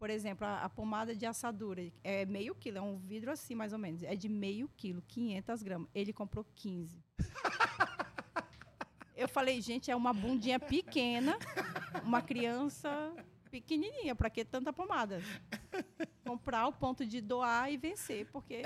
[0.00, 3.74] Por exemplo, a, a pomada de assadura é meio quilo, é um vidro assim mais
[3.74, 4.02] ou menos.
[4.02, 5.88] É de meio quilo, 500 gramas.
[5.94, 7.04] Ele comprou 15.
[9.14, 11.36] Eu falei, gente, é uma bundinha pequena,
[12.02, 13.14] uma criança
[13.50, 15.20] pequenininha, para que tanta pomada?
[16.24, 18.62] Comprar o ponto de doar e vencer, porque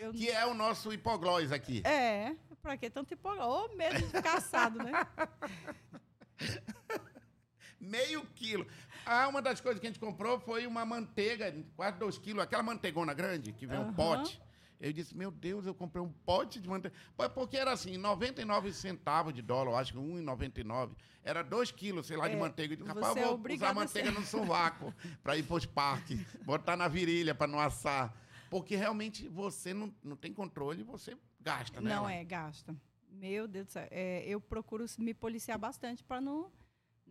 [0.00, 1.82] eu Que é o nosso hipoglós aqui.
[1.86, 3.46] é, para que tanto hipoglós?
[3.46, 4.90] Ô, medo de assado, né?
[7.78, 8.66] Meio quilo.
[9.04, 12.62] Ah, uma das coisas que a gente comprou foi uma manteiga, quase dois quilos, aquela
[12.62, 13.92] manteigona grande, que vem um Aham.
[13.94, 14.40] pote.
[14.80, 16.96] Eu disse, meu Deus, eu comprei um pote de manteiga.
[17.34, 20.96] Porque era assim, 99 centavos de dólar, eu acho que 1,99.
[21.22, 22.74] Era 2 quilos, sei lá, de É, manteiga.
[22.74, 25.44] Eu disse, rapaz, é eu vou obrigado usar a ser- manteiga no sovaco para ir
[25.44, 28.12] para os parques, botar na virilha para não assar.
[28.50, 31.88] Porque realmente você não, não tem controle, você gasta, né?
[31.94, 32.74] Não é, gasta.
[33.08, 33.86] Meu Deus do céu.
[33.88, 36.50] É, eu procuro me policiar bastante para não,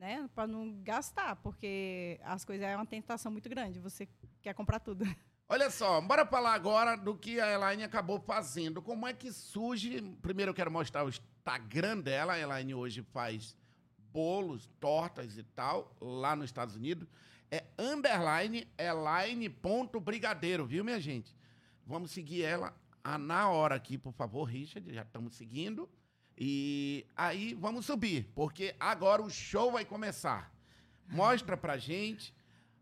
[0.01, 3.79] né, para não gastar, porque as coisas é uma tentação muito grande.
[3.79, 4.09] Você
[4.41, 5.05] quer comprar tudo.
[5.47, 8.81] Olha só, bora falar agora do que a Elaine acabou fazendo.
[8.81, 10.01] Como é que surge?
[10.19, 12.33] Primeiro eu quero mostrar o Instagram dela.
[12.33, 13.55] A Elaine hoje faz
[14.11, 17.07] bolos, tortas e tal, lá nos Estados Unidos.
[17.51, 21.35] É underline elaine.brigadeiro, viu, minha gente?
[21.85, 24.91] Vamos seguir ela ah, na hora aqui, por favor, Richard.
[24.91, 25.87] Já estamos seguindo.
[26.37, 30.51] E aí vamos subir, porque agora o show vai começar.
[31.07, 32.33] Mostra pra gente.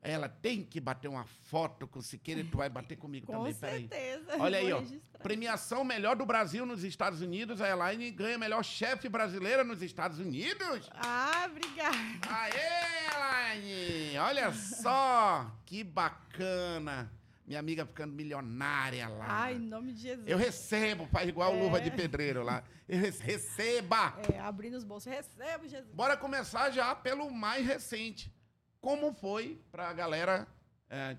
[0.01, 3.33] Ela tem que bater uma foto com o Siqueira e tu vai bater comigo Com
[3.33, 3.79] também, peraí.
[3.89, 4.37] certeza.
[4.41, 4.81] Olha aí, ó.
[5.21, 7.59] Premiação melhor do Brasil nos Estados Unidos.
[7.59, 10.89] A Elaine ganha melhor chefe brasileira nos Estados Unidos.
[10.93, 11.97] Ah, obrigada.
[12.29, 14.17] Aê, Elaine!
[14.19, 17.11] Olha só, que bacana.
[17.49, 19.25] Minha amiga ficando milionária lá.
[19.27, 20.27] Ai, em nome de Jesus.
[20.27, 21.59] Eu recebo, faz igual É.
[21.59, 22.63] luva de pedreiro lá.
[22.87, 24.21] Eu rece- receba!
[24.31, 25.11] É, abrindo os bolsos.
[25.11, 25.91] Recebo, Jesus.
[25.95, 28.31] Bora começar já pelo mais recente.
[28.79, 30.47] Como foi pra galera
[30.91, 31.17] é,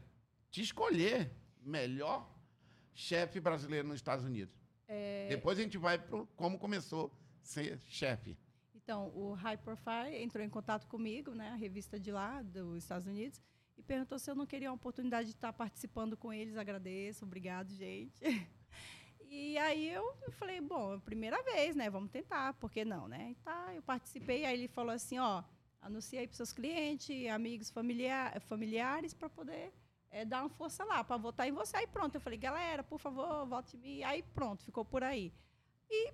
[0.53, 2.33] te escolher melhor
[2.95, 4.55] chefe brasileiro nos Estados Unidos.
[4.87, 7.07] É, Depois a gente vai para como começou
[7.43, 8.39] a ser chefe.
[8.73, 13.07] Então, o High Profile entrou em contato comigo, né, a revista de lá, dos Estados
[13.09, 13.41] Unidos,
[13.81, 16.57] e perguntou se eu não queria uma oportunidade de estar participando com eles.
[16.57, 18.21] Agradeço, obrigado, gente.
[19.33, 21.89] E aí eu falei, bom, é primeira vez, né?
[21.89, 23.31] Vamos tentar, por que não, né?
[23.31, 25.45] E tá, eu participei, aí ele falou assim, ó,
[25.81, 29.73] anuncia aí para seus clientes, amigos, familiar, familiares, para poder
[30.11, 31.77] é, dar uma força lá, para votar em você.
[31.77, 34.03] Aí pronto, eu falei, galera, por favor, vote em mim.
[34.03, 35.33] Aí pronto, ficou por aí.
[35.89, 36.13] E,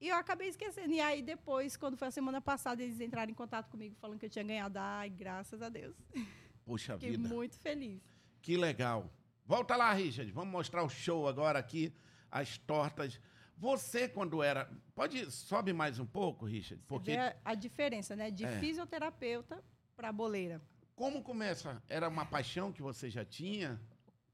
[0.00, 0.92] e eu acabei esquecendo.
[0.92, 4.26] E aí depois, quando foi a semana passada, eles entraram em contato comigo falando que
[4.26, 4.78] eu tinha ganhado.
[4.78, 5.96] Ai, graças a Deus.
[6.64, 7.28] Puxa Fiquei vida.
[7.28, 8.00] muito feliz.
[8.40, 9.10] Que legal.
[9.44, 10.30] Volta lá, Richard.
[10.32, 11.92] Vamos mostrar o show agora aqui,
[12.30, 13.20] as tortas.
[13.56, 14.70] Você, quando era.
[14.94, 15.30] Pode.
[15.30, 16.82] Sobe mais um pouco, Richard?
[16.86, 18.30] Porque a, a diferença, né?
[18.30, 18.58] De É.
[18.58, 19.62] fisioterapeuta
[19.96, 20.60] para boleira.
[20.94, 21.82] como começa?
[21.88, 23.80] Era uma paixão que você já tinha?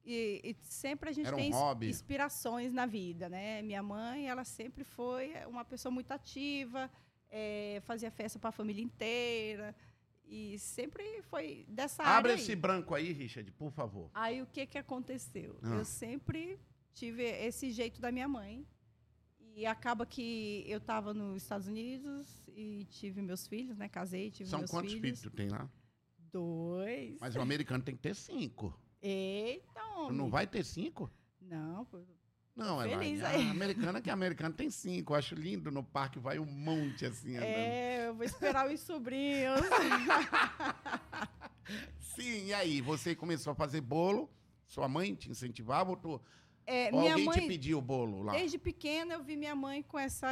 [0.05, 1.89] E, e sempre a gente um tem hobby.
[1.89, 3.61] inspirações na vida, né?
[3.63, 6.91] Minha mãe, ela sempre foi uma pessoa muito ativa,
[7.31, 9.75] eh, fazia festa para a família inteira
[10.29, 12.41] e sempre foi dessa Abre área aí.
[12.41, 14.11] esse branco aí, Richard, por favor.
[14.15, 15.59] Aí o que que aconteceu?
[15.63, 15.77] Ah.
[15.77, 16.59] Eu sempre
[16.95, 18.67] tive esse jeito da minha mãe.
[19.55, 23.89] E acaba que eu estava nos Estados Unidos e tive meus filhos, né?
[23.89, 25.03] Casei, tive São meus quantos filhos.
[25.05, 25.69] filhos tu tem lá?
[26.33, 27.19] Dois.
[27.21, 28.79] Mas o americano tem que ter cinco.
[29.03, 30.17] Eita, Tu homem.
[30.17, 31.11] não vai ter cinco?
[31.41, 31.85] Não,
[32.59, 33.25] Não, Feliz Elaine.
[33.25, 33.51] aí.
[33.51, 35.13] Americana que a americana tem cinco.
[35.13, 37.55] Eu acho lindo no parque, vai um monte assim andando.
[37.55, 39.61] É, eu vou esperar os sobrinhos.
[42.01, 42.81] Sim, e aí?
[42.81, 44.31] Você começou a fazer bolo?
[44.67, 46.21] Sua mãe te incentivava ou, tu,
[46.67, 48.33] É, ou minha alguém te mãe, pediu o bolo lá?
[48.33, 50.25] desde pequena, eu vi minha mãe com esse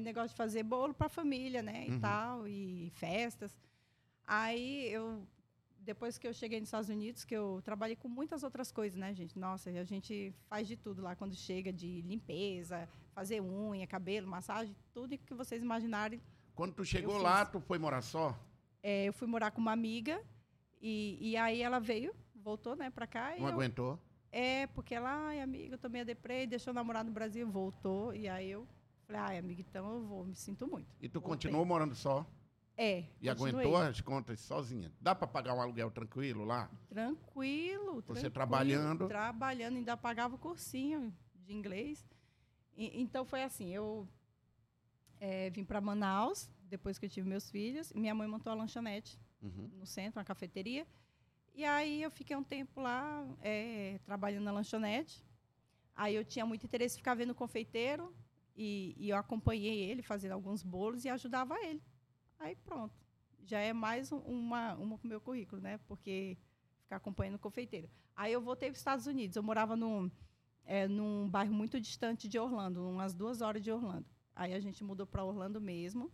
[0.00, 1.84] negócio de fazer bolo para a família, né?
[1.86, 2.00] E Uhum.
[2.00, 3.56] tal, e festas.
[4.26, 5.26] Aí eu,
[5.88, 9.14] depois que eu cheguei nos Estados Unidos, que eu trabalhei com muitas outras coisas, né,
[9.14, 9.38] gente?
[9.38, 14.76] Nossa, a gente faz de tudo lá quando chega, de limpeza, fazer unha, cabelo, massagem,
[14.92, 16.20] tudo que vocês imaginarem.
[16.54, 18.38] Quando tu chegou lá, tu foi morar só?
[18.82, 20.22] É, eu fui morar com uma amiga
[20.78, 23.34] e, e aí ela veio, voltou, né, para cá.
[23.34, 23.98] e Não eu- aguentou?
[24.30, 28.14] É, porque ela, ai, amiga, eu também a deprê, deixou eu namorar no Brasil, voltou.
[28.14, 28.68] E aí eu
[29.06, 30.86] falei, ai, amiga, então eu vou, me sinto muito.
[31.00, 31.30] E tu Voltei.
[31.36, 32.26] continuou morando só?
[32.80, 33.04] É.
[33.20, 34.92] E aguentou as contas sozinha?
[35.00, 36.70] Dá pra pagar um aluguel tranquilo lá?
[36.88, 39.08] Tranquilo, Você tranquilo, trabalhando?
[39.08, 42.06] Trabalhando, ainda pagava o cursinho de inglês.
[42.76, 44.06] E- então foi assim, eu
[45.20, 47.92] é, vim para Manaus, depois que eu tive meus filhos.
[47.92, 49.68] Minha mãe montou a lanchonete Uhum.
[49.76, 50.86] no centro, uma cafeteria.
[51.56, 55.24] E aí eu fiquei um tempo lá é, trabalhando na lanchonete.
[55.96, 58.14] Aí eu tinha muito interesse em ficar vendo o confeiteiro
[58.56, 61.82] e, e eu acompanhei ele fazendo alguns bolos e ajudava ele.
[62.38, 62.94] Aí pronto,
[63.44, 65.78] já é mais um- uma uma pro meu currículo, né?
[65.86, 66.36] Porque
[66.82, 67.90] ficar acompanhando o confeiteiro.
[68.14, 69.36] Aí eu voltei para os Estados Unidos.
[69.36, 70.10] Eu morava num
[70.64, 74.06] é, num bairro muito distante de Orlando, umas duas horas de Orlando.
[74.36, 76.12] Aí a gente mudou para Orlando mesmo.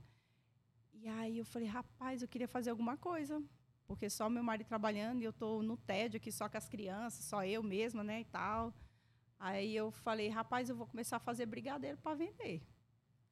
[0.92, 3.42] E aí eu falei, rapaz, eu queria fazer alguma coisa
[3.87, 7.24] porque só meu marido trabalhando e eu tô no tédio aqui só com as crianças,
[7.26, 8.72] só eu mesma, né, e tal.
[9.38, 12.62] Aí eu falei, rapaz, eu vou começar a fazer brigadeiro para vender.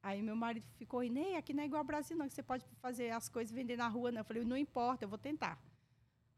[0.03, 2.65] Aí meu marido ficou, Inê, aqui não é igual ao Brasil não, que você pode
[2.81, 4.19] fazer as coisas vender na rua, não.
[4.19, 5.57] Eu falei, não importa, eu vou tentar.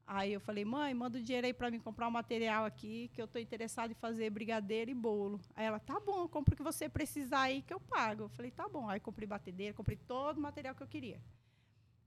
[0.06, 3.20] Aí eu falei, mãe, manda o dinheiro aí para mim comprar um material aqui, que
[3.20, 5.42] eu tô interessada em fazer brigadeiro e bolo.
[5.56, 8.26] Aí ela, tá bom, compra o que você precisar aí que eu pago.
[8.26, 8.88] Eu falei, tá bom.
[8.88, 11.20] Aí comprei batedeira, comprei todo o material que eu queria.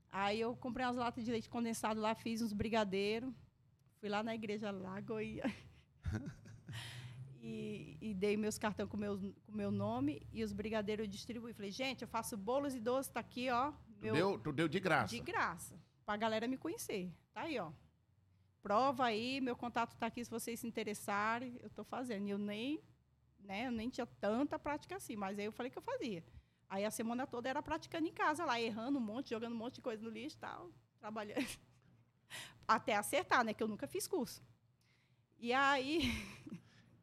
[0.09, 3.33] Aí eu comprei umas latas de leite condensado lá, fiz uns brigadeiros.
[3.99, 5.43] Fui lá na igreja Lagoia.
[7.41, 11.53] e, e dei meus cartões com meu, com meu nome e os brigadeiros eu distribuí.
[11.53, 13.71] Falei, gente, eu faço bolos e doces, tá aqui, ó.
[13.71, 15.13] Tu, Meu, deu, tu deu de graça?
[15.13, 15.79] de graça.
[16.05, 17.13] Pra galera me conhecer.
[17.33, 17.71] Tá aí, ó.
[18.61, 21.57] Prova aí, meu contato tá aqui se vocês se interessarem.
[21.61, 22.27] Eu tô fazendo.
[22.27, 22.83] E eu nem,
[23.39, 26.23] né, eu nem tinha tanta prática assim, mas aí eu falei que eu fazia.
[26.67, 29.75] Aí a semana toda era praticando em casa lá, errando um monte, jogando um monte
[29.75, 31.47] de coisa no lixo e tal, trabalhando.
[32.67, 33.53] Até acertar, né?
[33.53, 34.43] Que eu nunca fiz curso.
[35.39, 36.01] E aí,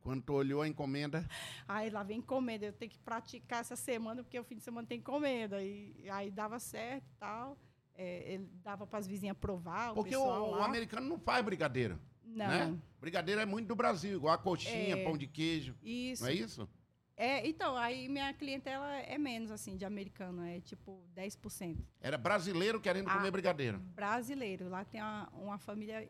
[0.06, 1.28] Quando tu olhou a encomenda,
[1.66, 2.64] aí lá vem encomenda.
[2.66, 5.60] Eu tenho que praticar essa semana, porque o fim de semana tem encomenda.
[5.60, 7.58] E aí dava certo e tal.
[7.92, 12.46] É, ele dava para as vizinhas provar, porque o, o americano não faz brigadeiro, Não,
[12.46, 12.78] né?
[13.00, 15.02] Brigadeiro é muito do Brasil, igual a coxinha, É.
[15.02, 16.22] pão de queijo, isso.
[16.22, 16.68] não é isso?
[17.16, 21.78] É, então, aí minha clientela é menos, assim, de americano, é tipo 10%.
[21.98, 23.14] Era brasileiro querendo Ah.
[23.16, 23.78] comer brigadeiro.
[23.78, 26.06] Brasileiro, lá tem uma, uma família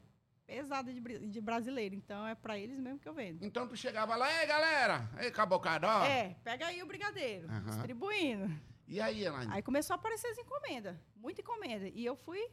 [0.46, 3.44] pesada de, de brasileiro, então é para eles mesmo que eu vendo.
[3.44, 6.04] Então tu chegava lá, ei galera, ei cabocadó.
[6.04, 7.64] É, pega aí o brigadeiro, Aham.
[7.64, 8.52] distribuindo.
[8.86, 9.52] E aí, Elaine?
[9.52, 12.48] Aí começou a aparecer as encomendas, muita encomenda, e eu fui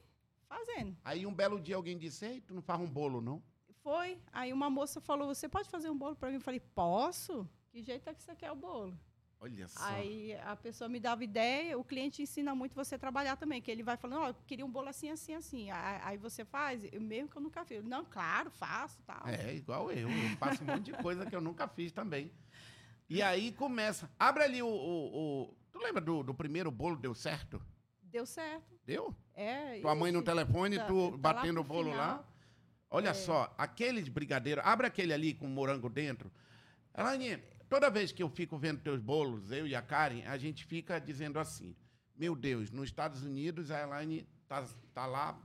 [0.48, 0.98] fazendo.
[1.06, 3.42] Aí um belo dia alguém disse, ei, tu não faz um bolo, não?
[3.84, 4.18] Foi.
[4.32, 6.36] Aí uma moça falou: Você pode fazer um bolo para mim?
[6.36, 7.48] Eu falei: Posso?
[7.70, 8.98] Que jeito é que você quer o bolo?
[9.44, 9.84] Olha só.
[9.84, 13.70] Aí a pessoa me dava ideia, o cliente ensina muito você a trabalhar também, que
[13.70, 15.70] ele vai falando, ó, eu queria um bolo assim, assim, assim.
[15.70, 17.84] Aí, você faz, eu, mesmo que eu nunca fiz.
[17.84, 19.28] Não, claro, faço, tal.
[19.28, 20.10] É, igual eu.
[20.10, 22.32] Eu faço um monte de coisa que eu nunca fiz também.
[23.10, 24.10] E aí começa.
[24.18, 24.68] Abre ali o.
[24.68, 26.96] o- o- Tu lembra do, do primeiro bolo?
[26.96, 27.62] Deu certo?
[28.02, 28.80] Deu certo.
[28.86, 29.14] Deu?
[29.34, 31.96] É, Tua mãe no telefone, tá- tu tá lá batendo o bolo lá.
[32.20, 32.28] final.
[32.90, 33.14] Olha É.
[33.14, 34.64] só, aqueles brigadeiros.
[34.66, 36.32] Abre aquele ali com morango dentro.
[36.96, 37.42] Elaine,
[37.74, 41.00] toda vez que eu fico vendo teus bolos, eu e a Karen, a gente fica
[41.00, 41.76] dizendo assim:
[42.16, 45.40] Meu Deus, nos Estados Unidos a Elaine tá, tá lá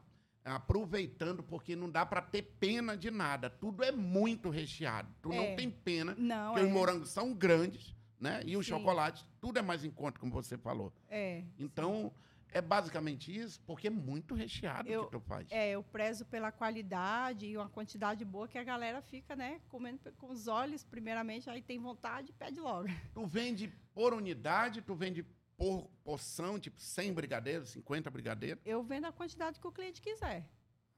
[0.45, 3.49] aproveitando porque não dá para ter pena de nada.
[3.49, 5.09] Tudo é muito recheado.
[5.23, 5.55] Tu não É.
[5.55, 6.69] tem pena, Não, porque é.
[6.69, 8.43] os morangos são grandes, né?
[8.45, 8.73] E os Sim.
[8.73, 10.93] chocolates, tudo é mais em conta, como você falou.
[11.09, 11.45] É.
[11.59, 12.13] Então,
[12.53, 15.47] é basicamente isso, porque é muito recheado Eu- que tu faz.
[15.51, 20.13] É, eu prezo pela qualidade e uma quantidade boa que a galera fica, né, comendo
[20.13, 22.87] com os olhos, primeiramente, aí tem vontade e pede logo.
[23.15, 25.25] Tu vende por unidade, tu vende
[25.57, 28.63] por porção, tipo 100 brigadeiros, 50 brigadeiros.
[28.65, 30.49] Eu vendo a quantidade que o cliente quiser.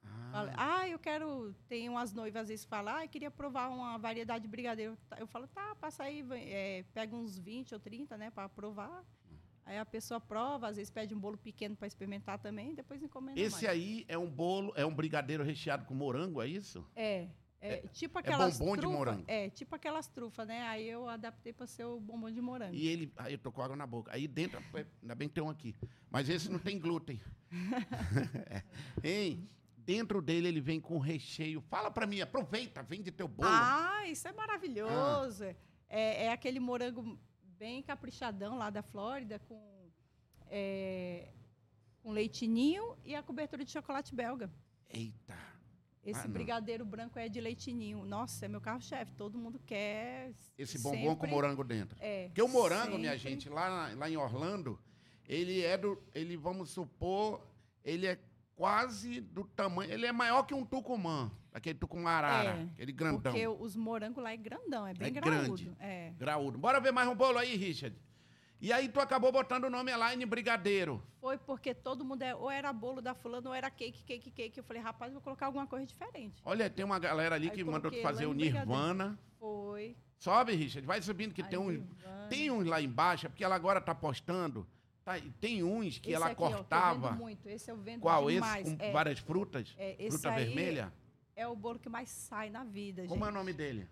[0.03, 1.55] Ah, Fala, ah, eu quero.
[1.69, 4.97] Tem umas noivas às vezes que falam, ah, eu queria provar uma variedade de brigadeiro.
[5.19, 9.05] Eu falo, tá, passa aí, é, pega uns 20 ou 30, né, para provar.
[9.71, 13.39] Aí a pessoa prova, às vezes pede um bolo pequeno para experimentar também, depois encomenda
[13.41, 13.69] Esse mais.
[13.69, 16.85] aí é um bolo, é um brigadeiro recheado com morango, é isso?
[16.97, 17.29] É.
[17.61, 19.25] É, tipo aquelas bombom de trufa- morango.
[19.29, 20.63] É, tipo aquelas trufas, né?
[20.63, 22.75] Aí eu adaptei para ser o bombom de morango.
[22.75, 23.13] E ele.
[23.17, 24.11] Aí eu tô com água na boca.
[24.13, 25.77] Aí dentro, é, ainda bem que tem um aqui.
[26.11, 27.21] Mas esse não tem glúten.
[28.51, 28.63] É.
[29.05, 29.49] Hein?
[29.77, 31.61] Dentro dele ele vem com recheio.
[31.61, 33.49] Fala pra mim, aproveita, vende teu bolo.
[33.53, 35.45] Ah, isso é maravilhoso.
[35.89, 37.19] É, é aquele morango
[37.61, 39.61] bem caprichadão lá da Flórida, com,
[40.49, 41.29] é,
[42.03, 44.51] com leitinho e a cobertura de chocolate belga.
[44.89, 45.37] Eita.
[46.03, 48.03] Esse Ah, brigadeiro branco é de leitinho.
[48.07, 49.13] Nossa, é meu carro-chefe.
[49.13, 50.33] Todo mundo quer.
[50.57, 51.99] Esse bombom com sempre- morango dentro.
[52.01, 54.81] É, Porque o morango, minha sempre- gente, lá, lá em Orlando,
[55.29, 56.03] ele é do.
[56.15, 57.47] Ele, vamos supor,
[57.85, 58.19] ele é
[58.57, 59.93] quase do tamanho.
[59.93, 61.31] Ele é maior que um tucumã.
[61.53, 63.33] Aquele tucumã arara, É, aquele grandão.
[63.33, 65.35] Porque os morangos lá é grandão, é bem É graúdo.
[65.57, 65.73] grande.
[65.81, 66.13] É.
[66.17, 66.59] Graúdo.
[66.59, 67.97] Bora ver mais um bolo aí, Richard.
[68.61, 71.03] E aí tu acabou botando o nome Elaine Brigadeiro.
[71.19, 74.59] Foi porque todo mundo é, ou era bolo da fulana ou era cake, cake, cake.
[74.59, 76.41] Eu falei, rapaz, vou colocar alguma coisa diferente.
[76.45, 78.69] Olha, tem uma galera ali Aí que mandou tu fazer o Elaine Brigadeiro.
[78.71, 79.19] Nirvana.
[79.39, 79.97] Foi.
[80.19, 80.87] Sobe, Richard.
[80.87, 81.73] Vai subindo que Aí tem uns.
[81.73, 82.29] Nirvana.
[82.29, 84.67] Tem uns lá embaixo, é porque ela agora tá postando.
[85.03, 87.13] Tá, tem uns que Esse ela aqui, ó, que cortava.
[87.13, 87.49] muito.
[87.49, 88.29] Esse eu vendo Qual?
[88.31, 88.69] demais.
[88.69, 89.75] Esse com é, várias frutas?
[89.79, 90.93] é, esse Fruta vermelha?
[91.43, 93.39] É o bolo que mais sai na vida, Como é o gente.
[93.41, 93.83] nome dele?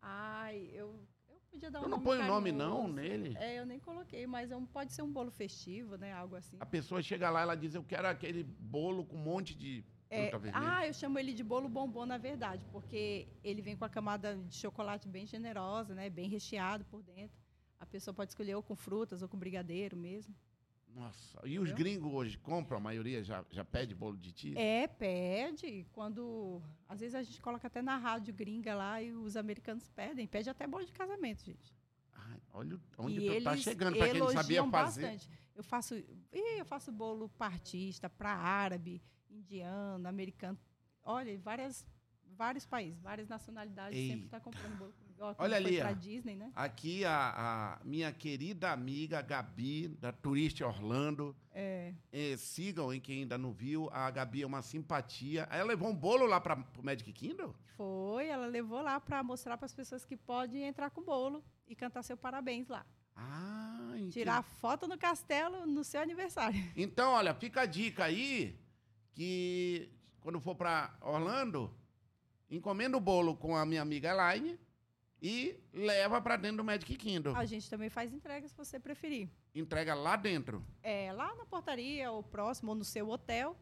[0.00, 0.88] Ai, eu,
[1.28, 3.36] eu podia dar um Tu não nome põe o nome não nele?
[3.38, 6.12] É, eu nem coloquei, mas é um, pode ser um bolo festivo, né?
[6.12, 6.56] Algo assim.
[6.60, 10.22] A pessoa chega lá, ela diz, eu quero aquele bolo com um monte de É,
[10.30, 10.72] fruta vermelha.
[10.76, 14.36] ah, eu chamo ele de bolo bombom, na verdade, porque ele vem com a camada
[14.36, 16.08] de chocolate bem generosa, né?
[16.08, 17.36] Bem recheado por dentro.
[17.78, 20.34] A pessoa pode escolher ou com frutas ou com brigadeiro mesmo.
[20.96, 24.56] Nossa, e os gringos hoje compram, a maioria já, já pede bolo de ti?
[24.56, 25.86] É, pede.
[25.92, 26.62] Quando.
[26.88, 30.26] Às vezes a gente coloca até na rádio gringa lá e os americanos pedem.
[30.26, 31.76] Pede até bolo de casamento, gente.
[32.14, 35.02] Ai, olha onde e tu tá eles chegando, pra quem não sabia fazer.
[35.02, 35.30] bastante.
[35.54, 35.94] Eu faço,
[36.32, 40.58] eu faço bolo para artista, para árabe, indiano, americano.
[41.02, 41.86] Olha, várias,
[42.24, 44.94] vários países, várias nacionalidades sempre tá comprando bolo.
[45.18, 45.78] Ó, Olha ali.
[45.98, 46.50] Disney, né?
[46.54, 51.34] Aqui a, a minha querida amiga Gabi, da Turista Orlando.
[51.52, 53.88] É, Eh, sigam, em quem ainda não viu.
[53.92, 55.48] A Gabi é uma simpatia.
[55.50, 57.54] Ela levou um bolo lá para o Magic Kingdom?
[57.76, 61.74] foi, ela levou lá para mostrar para as pessoas que podem entrar com bolo e
[61.76, 62.86] cantar seu parabéns lá.
[63.14, 64.12] Ah, entendi.
[64.12, 66.58] Tirar foto no castelo no seu aniversário.
[66.76, 68.58] Então, olha, fica a dica aí
[69.12, 71.70] que quando for para Orlando,
[72.50, 74.58] encomenda o bolo com a minha amiga Elaine
[75.26, 77.34] e leva para dentro do Magic Kingdom.
[77.34, 79.28] A gente também faz entrega se você preferir.
[79.52, 80.64] Entrega lá dentro.
[80.84, 83.56] É, lá na portaria, ou próximo, ou no seu hotel,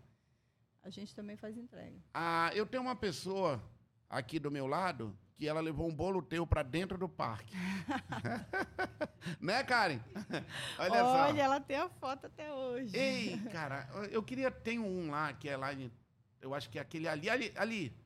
[0.83, 1.97] a gente também faz entrega.
[2.13, 3.65] Ah, eu tenho uma pessoa
[4.11, 7.57] aqui do meu lado que ela levou um bolo teu para dentro do parque.
[9.41, 10.01] né, Karen?
[10.79, 11.37] Olha, Olha, só.
[11.39, 12.95] ela tem a foto até hoje.
[12.95, 15.91] Ei, cara, eu queria tem um lá que é lá em,
[16.43, 18.04] eu acho que é aquele ali, ali, ali.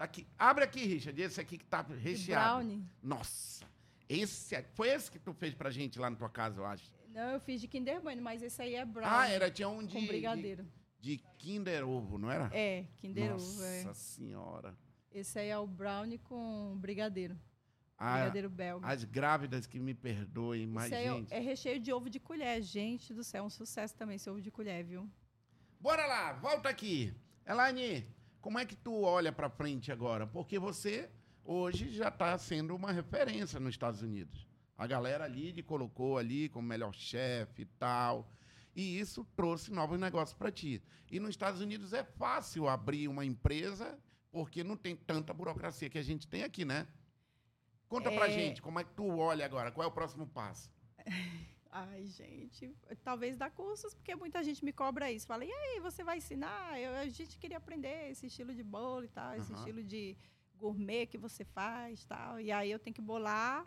[0.00, 0.26] Tá aqui.
[0.38, 2.64] Abre aqui, Richard, esse aqui que tá recheado.
[2.64, 2.82] brownie.
[3.02, 3.66] Nossa.
[4.08, 6.90] Esse é- foi esse que tu fez pra gente lá na tua casa, eu acho.
[7.10, 9.12] Não, eu fiz de Kinder Bueno, mas esse aí é brownie.
[9.14, 10.66] Ah, era tinha um de com brigadeiro.
[10.98, 12.48] De, de Kinder Ovo, não era?
[12.50, 13.62] É, Kinder Nossa Ovo.
[13.62, 13.92] É.
[13.92, 14.74] senhora.
[15.12, 17.38] Esse aí é o brownie com brigadeiro.
[17.98, 18.86] Ah, brigadeiro belga.
[18.86, 21.30] as grávidas que me perdoem, mas é- gente.
[21.30, 22.62] é recheio de ovo de colher.
[22.62, 25.06] Gente do céu, um sucesso também esse ovo de colher, viu?
[25.78, 27.12] Bora lá, volta aqui.
[27.46, 28.06] Elaine,
[28.40, 30.26] Como é que tu olha para frente agora?
[30.26, 31.10] Porque você
[31.44, 34.46] hoje já está sendo uma referência nos Estados Unidos.
[34.78, 38.30] A galera ali te colocou ali como melhor chefe e tal.
[38.74, 40.82] E isso trouxe novos negócios para ti.
[41.10, 43.98] E nos Estados Unidos é fácil abrir uma empresa
[44.30, 46.86] porque não tem tanta burocracia que a gente tem aqui, né?
[47.88, 48.16] Conta é...
[48.16, 49.70] pra gente, como é que tu olha agora?
[49.70, 50.70] Qual é o próximo passo?
[51.72, 55.26] Ai, gente, talvez dar cursos, porque muita gente me cobra isso.
[55.26, 56.80] Fala, e aí, você vai ensinar?
[56.80, 60.16] Eu, a gente queria aprender esse estilo de bolo e tal, esse estilo de
[60.58, 62.40] gourmet que você faz tal.
[62.40, 63.64] E aí eu tenho que bolar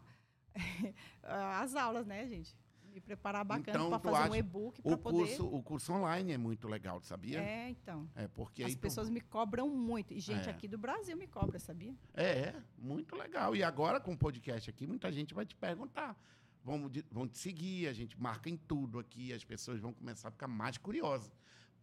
[1.23, 2.55] as aulas, né, gente?
[2.93, 5.25] Me preparar bacana então, para fazer um e-book para poder.
[5.25, 7.41] Curso, o curso online é muito legal, sabia?
[7.41, 8.07] É, então.
[8.15, 9.13] É porque as pessoas tu...
[9.13, 10.51] me cobram muito e gente é.
[10.51, 11.95] aqui do Brasil me cobra, sabia?
[12.13, 13.55] É, muito legal.
[13.55, 16.15] E agora com o podcast aqui, muita gente vai te perguntar
[16.63, 20.31] vão, vão te seguir, a gente marca em tudo aqui, as pessoas vão começar a
[20.31, 21.31] ficar mais curiosas.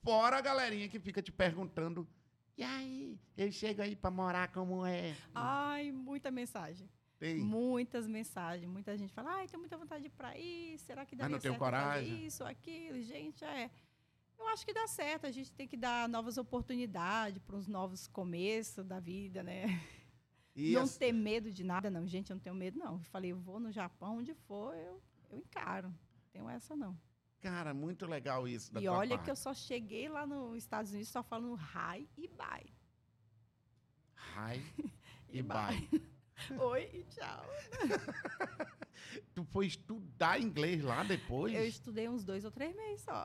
[0.02, 2.08] Fora a galerinha que fica te perguntando,
[2.56, 5.16] e aí, eu chego aí para morar como é?
[5.34, 6.88] Ai, muita mensagem.
[7.18, 7.36] Tem.
[7.38, 11.14] Muitas mensagens, muita gente fala, ai, tenho muita vontade de ir para aí, será que
[11.14, 12.26] dá Mas não tenho coragem.
[12.26, 13.70] isso, aquilo, gente, é.
[14.38, 18.06] Eu acho que dá certo, a gente tem que dar novas oportunidades para os novos
[18.06, 19.66] começos da vida, né?
[20.54, 20.96] E não as...
[20.96, 22.06] ter medo de nada, não.
[22.06, 22.94] Gente, eu não tenho medo, não.
[22.94, 25.88] Eu falei, eu vou no Japão, onde for, eu, eu encaro.
[25.88, 26.98] Não tenho essa, não.
[27.40, 28.70] Cara, muito legal isso.
[28.78, 29.24] e olha parte.
[29.24, 32.72] que eu só cheguei lá nos Estados Unidos só falando hi e bye.
[34.36, 34.62] Hi
[35.30, 35.88] e bye.
[36.58, 37.44] Oi e tchau.
[39.34, 41.54] tu foi estudar inglês lá depois?
[41.54, 43.24] Eu estudei uns dois ou três meses só.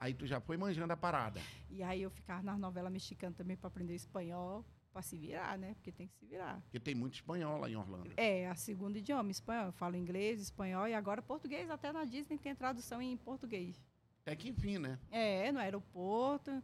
[0.00, 1.40] Aí tu já foi manjando a parada.
[1.70, 5.74] E aí eu ficava nas novelas mexicanas também para aprender espanhol para se virar, né?
[5.74, 6.60] Porque tem que se virar.
[6.62, 8.12] Porque tem muito espanhol lá em Orlando.
[8.16, 9.66] É, a segunda idioma, espanhol.
[9.66, 11.70] Eu falo inglês, espanhol e agora português.
[11.70, 13.82] Até na Disney tem tradução em português.
[14.24, 14.98] É que enfim, né?
[15.10, 16.62] É, no aeroporto.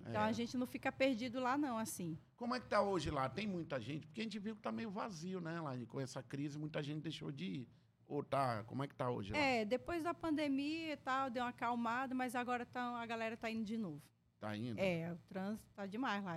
[0.00, 0.24] Então é.
[0.24, 2.18] a gente não fica perdido lá, não, assim.
[2.36, 3.28] Como é que tá hoje lá?
[3.28, 4.06] Tem muita gente?
[4.06, 5.60] Porque a gente viu que tá meio vazio, né?
[5.60, 7.68] Lá com essa crise, muita gente deixou de ir.
[8.08, 9.38] Ou tá, como é que tá hoje lá?
[9.38, 13.50] É, depois da pandemia e tal, deu uma acalmada, mas agora tá, a galera tá
[13.50, 14.00] indo de novo.
[14.38, 14.78] Tá indo?
[14.78, 16.34] É, o trânsito tá demais lá.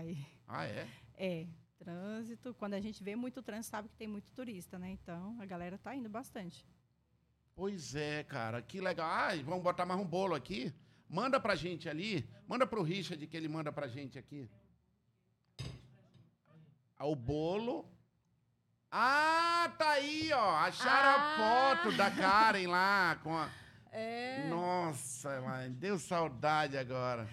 [0.48, 0.88] Ah, é?
[1.20, 1.46] É,
[1.78, 2.54] trânsito.
[2.54, 4.90] Quando a gente vê muito trânsito, sabe que tem muito turista, né?
[4.90, 6.66] Então, a galera tá indo bastante.
[7.54, 9.06] Pois é, cara, que legal.
[9.06, 10.74] Ah, vamos botar mais um bolo aqui.
[11.10, 12.26] Manda pra gente ali.
[12.48, 14.50] Manda pro Richard que ele manda pra gente aqui.
[16.98, 17.86] Ah, o bolo.
[18.90, 20.56] Ah, tá aí, ó.
[20.56, 21.76] Acharam ah.
[21.76, 23.50] a foto da Karen lá com a.
[23.92, 24.48] É.
[24.48, 27.28] Nossa, mãe, deu saudade agora.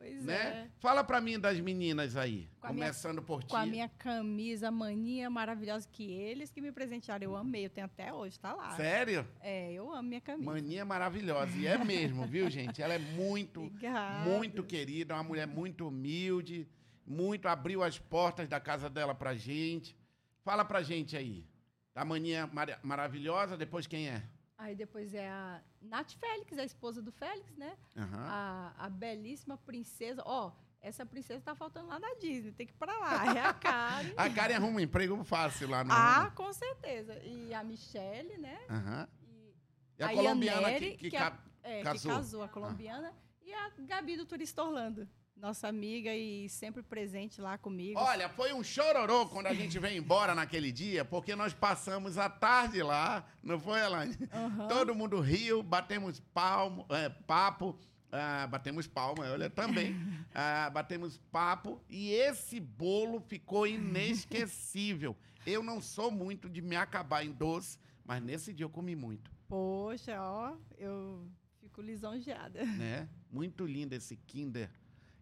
[0.00, 0.34] Pois né?
[0.34, 0.70] é.
[0.80, 3.50] Fala para mim das meninas aí, com começando minha, por ti.
[3.50, 7.22] Com a minha camisa maninha maravilhosa que eles que me presentearam.
[7.22, 8.70] Eu amei, eu tenho até hoje, tá lá.
[8.76, 9.28] Sério?
[9.42, 10.50] É, eu amo minha camisa.
[10.50, 11.54] Maninha maravilhosa.
[11.54, 12.80] E é mesmo, viu, gente?
[12.80, 14.24] Ela é muito, Obrigada.
[14.30, 16.66] muito querida, uma mulher muito humilde,
[17.06, 19.94] muito abriu as portas da casa dela pra gente.
[20.42, 21.46] Fala pra gente aí.
[21.94, 24.22] A maninha mar maravilhosa, depois quem é?
[24.60, 27.78] Aí depois é a Nath Félix, a esposa do Félix, né?
[27.96, 28.04] Uhum.
[28.12, 30.22] A, a belíssima princesa.
[30.26, 30.52] Ó, oh,
[30.82, 33.24] essa princesa tá faltando lá na Disney, tem que ir pra lá.
[33.34, 34.12] É a Karen.
[34.14, 35.90] a Karen arruma um emprego fácil lá no.
[35.90, 37.18] Ah, com certeza.
[37.24, 38.60] E a Michelle, né?
[38.68, 39.06] Uhum.
[39.22, 39.54] E,
[39.98, 42.10] e a, a colombiana que, que, que, a, é, casou.
[42.10, 43.14] que casou, a colombiana.
[43.16, 43.30] Ah.
[43.42, 45.08] E a Gabi do Turista Orlando
[45.40, 47.98] nossa amiga e sempre presente lá comigo.
[47.98, 52.28] Olha, foi um chororô quando a gente veio embora naquele dia, porque nós passamos a
[52.28, 54.16] tarde lá, não foi, Elaine?
[54.32, 54.68] Uhum.
[54.68, 57.78] Todo mundo riu, batemos palmo, é, papo,
[58.12, 59.96] ah, batemos palma, olha, também.
[60.34, 65.16] Ah, batemos papo e esse bolo ficou inesquecível.
[65.46, 69.30] Eu não sou muito de me acabar em doce, mas nesse dia eu comi muito.
[69.48, 71.26] Poxa, ó, eu
[71.60, 72.62] fico lisonjeada.
[72.62, 73.08] Né?
[73.30, 74.70] Muito lindo esse Kinder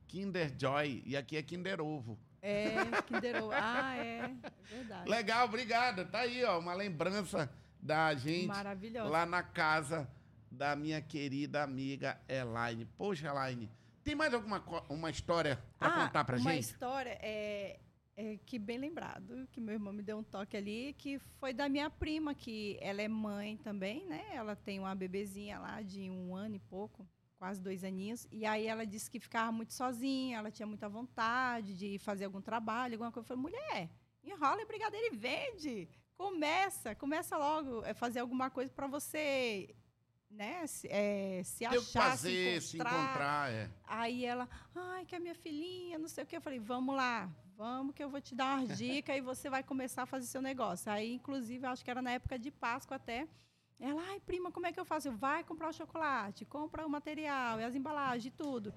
[0.08, 2.18] Kinder Joy e aqui é Kinder Ovo.
[2.40, 3.52] É, Kinder Ovo.
[3.52, 4.34] Ah, é, é
[4.74, 5.08] verdade.
[5.08, 6.06] Legal, obrigado.
[6.06, 7.50] Tá aí, ó, uma lembrança
[7.80, 8.50] da gente
[9.08, 10.10] lá na casa
[10.50, 12.86] da minha querida amiga Elaine.
[12.96, 13.70] Poxa, Elaine,
[14.02, 16.54] tem mais alguma uma história para ah, contar pra uma gente?
[16.54, 17.78] Uma história é,
[18.16, 21.68] é, que bem lembrado, que meu irmão me deu um toque ali, que foi da
[21.68, 24.24] minha prima, que ela é mãe também, né?
[24.32, 27.06] Ela tem uma bebezinha lá de um ano e pouco
[27.38, 28.26] quase dois aninhos.
[28.30, 32.40] E aí ela disse que ficava muito sozinha, ela tinha muita vontade de fazer algum
[32.40, 33.24] trabalho, alguma coisa.
[33.24, 33.90] Eu falei, mulher,
[34.22, 35.88] enrola em brigadeiro e vende.
[36.16, 39.74] Começa, começa logo a fazer alguma coisa para você
[40.30, 42.92] né, se, é, se achar, fazer, se encontrar.
[42.92, 43.52] se encontrar.
[43.52, 43.70] É.
[43.86, 46.36] Aí ela, ai, que a minha filhinha, não sei o que.
[46.36, 49.62] Eu falei, vamos lá, vamos que eu vou te dar umas dicas e você vai
[49.62, 50.90] começar a fazer seu negócio.
[50.90, 53.26] Aí, inclusive, acho que era na época de Páscoa até,
[53.80, 55.10] ela, ai, prima, como é que eu faço?
[55.12, 58.74] Vai comprar o chocolate, compra o material, as embalagens, tudo.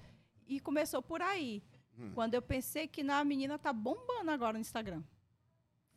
[0.47, 1.63] E começou por aí.
[1.97, 2.11] Hum.
[2.13, 5.03] Quando eu pensei que não, a menina tá bombando agora no Instagram.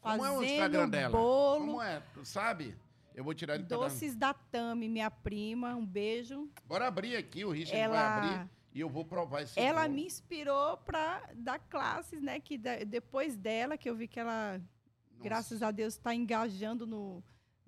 [0.01, 1.17] Como é o Instagram dela?
[1.17, 2.01] bolo, Como é?
[2.13, 2.77] Tu sabe?
[3.15, 3.77] Eu vou tirar de cada...
[3.77, 6.51] doces da Tami, minha prima, um beijo.
[6.67, 9.95] Bora abrir aqui, o Richard Ela- vai abrir e eu vou provar esse Ela bolo.
[9.95, 12.41] me inspirou para dar classes, né?
[12.41, 15.23] Que depois dela, que eu vi que ela, Nossa.
[15.23, 17.23] graças a Deus, está engajando no,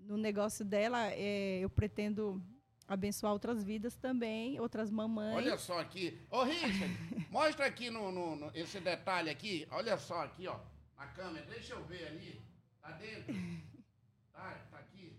[0.07, 2.43] no negócio dela, é, eu pretendo
[2.89, 5.37] abençoar outras vidas também, outras mamães.
[5.37, 6.21] Olha só aqui.
[6.31, 6.75] Ô, Richard,
[7.31, 9.67] mostra aqui no, no- no- esse detalhe aqui.
[9.71, 10.59] Olha só aqui, ó.
[10.97, 11.45] Na câmera.
[11.47, 12.41] Deixa eu ver ali.
[12.81, 13.35] Tá dentro?
[14.33, 15.17] Tá, tá aqui?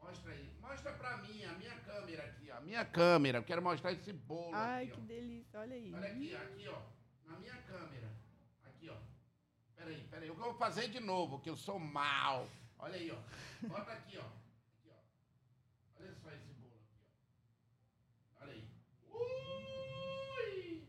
[0.00, 0.50] Mostra aí.
[0.60, 2.56] Mostra pra mim, a minha câmera aqui, ó.
[2.56, 3.38] A minha câmera.
[3.38, 5.04] Eu quero mostrar esse bolo Ai, aqui, que ó.
[5.04, 5.92] delícia, olha aí.
[5.94, 6.78] Olha aqui, aqui, ó.
[7.26, 8.10] Na minha câmera.
[8.66, 8.96] Aqui, ó.
[9.74, 10.28] Peraí, peraí.
[10.28, 12.46] Eu vou fazer de novo, que eu sou mal.
[12.78, 13.16] Olha aí, ó.
[13.68, 14.20] Bota aqui, ó.
[14.22, 16.00] Aqui, ó.
[16.00, 16.96] Olha só esse bolo aqui,
[18.38, 18.42] ó.
[18.44, 18.68] Olha aí.
[19.10, 20.82] Ui!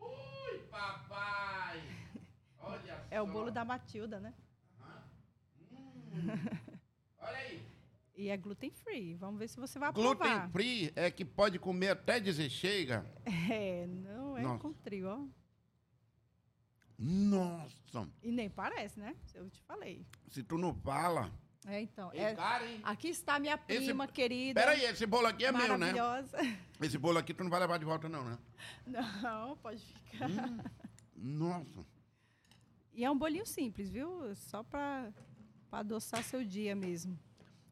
[0.00, 1.82] Ui, papai!
[2.60, 3.32] Olha É o só.
[3.32, 4.34] bolo da Matilda, né?
[4.80, 5.02] Aham.
[5.72, 6.26] Hum.
[7.18, 7.66] Olha aí.
[8.16, 9.14] E é gluten free.
[9.14, 10.50] Vamos ver se você vai Gluten aprovar.
[10.52, 13.04] free é que pode comer até dizer chega.
[13.50, 14.60] É, não é Nossa.
[14.62, 15.26] com trio, ó.
[16.98, 18.08] Nossa!
[18.22, 19.14] E nem parece, né?
[19.34, 20.06] Eu te falei.
[20.28, 21.30] Se tu não fala.
[21.66, 22.10] É, então.
[22.12, 22.36] É É,
[22.82, 24.60] aqui está minha Esse- prima querida.
[24.60, 25.92] Peraí, esse bolo aqui é meu, né?
[25.92, 26.36] maravilhosa.
[26.80, 28.38] Esse bolo aqui tu não vai levar de volta, não, né?
[28.86, 30.28] Não, pode ficar.
[30.28, 30.58] Hum,
[31.16, 31.86] nossa.
[32.92, 34.34] E é um bolinho simples, viu?
[34.34, 35.10] Só para
[35.72, 37.18] adoçar seu dia mesmo.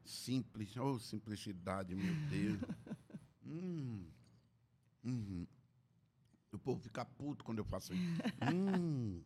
[0.05, 0.75] Simples.
[0.77, 2.61] Oh, simplicidade, meu Deus.
[3.47, 4.07] hum.
[5.05, 5.47] Uhum.
[6.53, 8.23] O povo fica puto quando eu faço isso.
[8.53, 9.23] hum.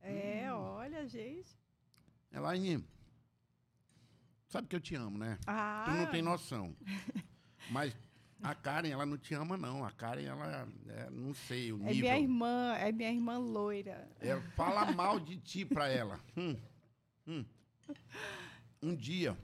[0.00, 1.56] É, olha, gente.
[2.32, 2.84] Elaine,
[4.48, 5.38] sabe que eu te amo, né?
[5.46, 6.74] Ah, Tu não tem noção.
[7.70, 7.94] Mas
[8.42, 9.84] a Karen, ela não te ama, não.
[9.84, 12.00] A Karen, ela, é, não sei, o é nível.
[12.02, 14.08] minha irmã, é minha irmã loira.
[14.20, 16.18] É, fala mal de ti pra ela.
[16.36, 16.56] Hum,
[17.26, 17.44] hum.
[18.82, 19.36] Um dia,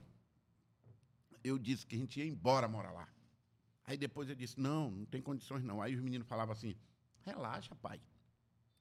[1.43, 3.07] eu disse que a gente ia embora morar lá.
[3.89, 5.81] Aí depois eu disse, não, não tem condições não.
[5.81, 6.75] Aí os meninos falavam assim,
[7.25, 7.99] relaxa, pai.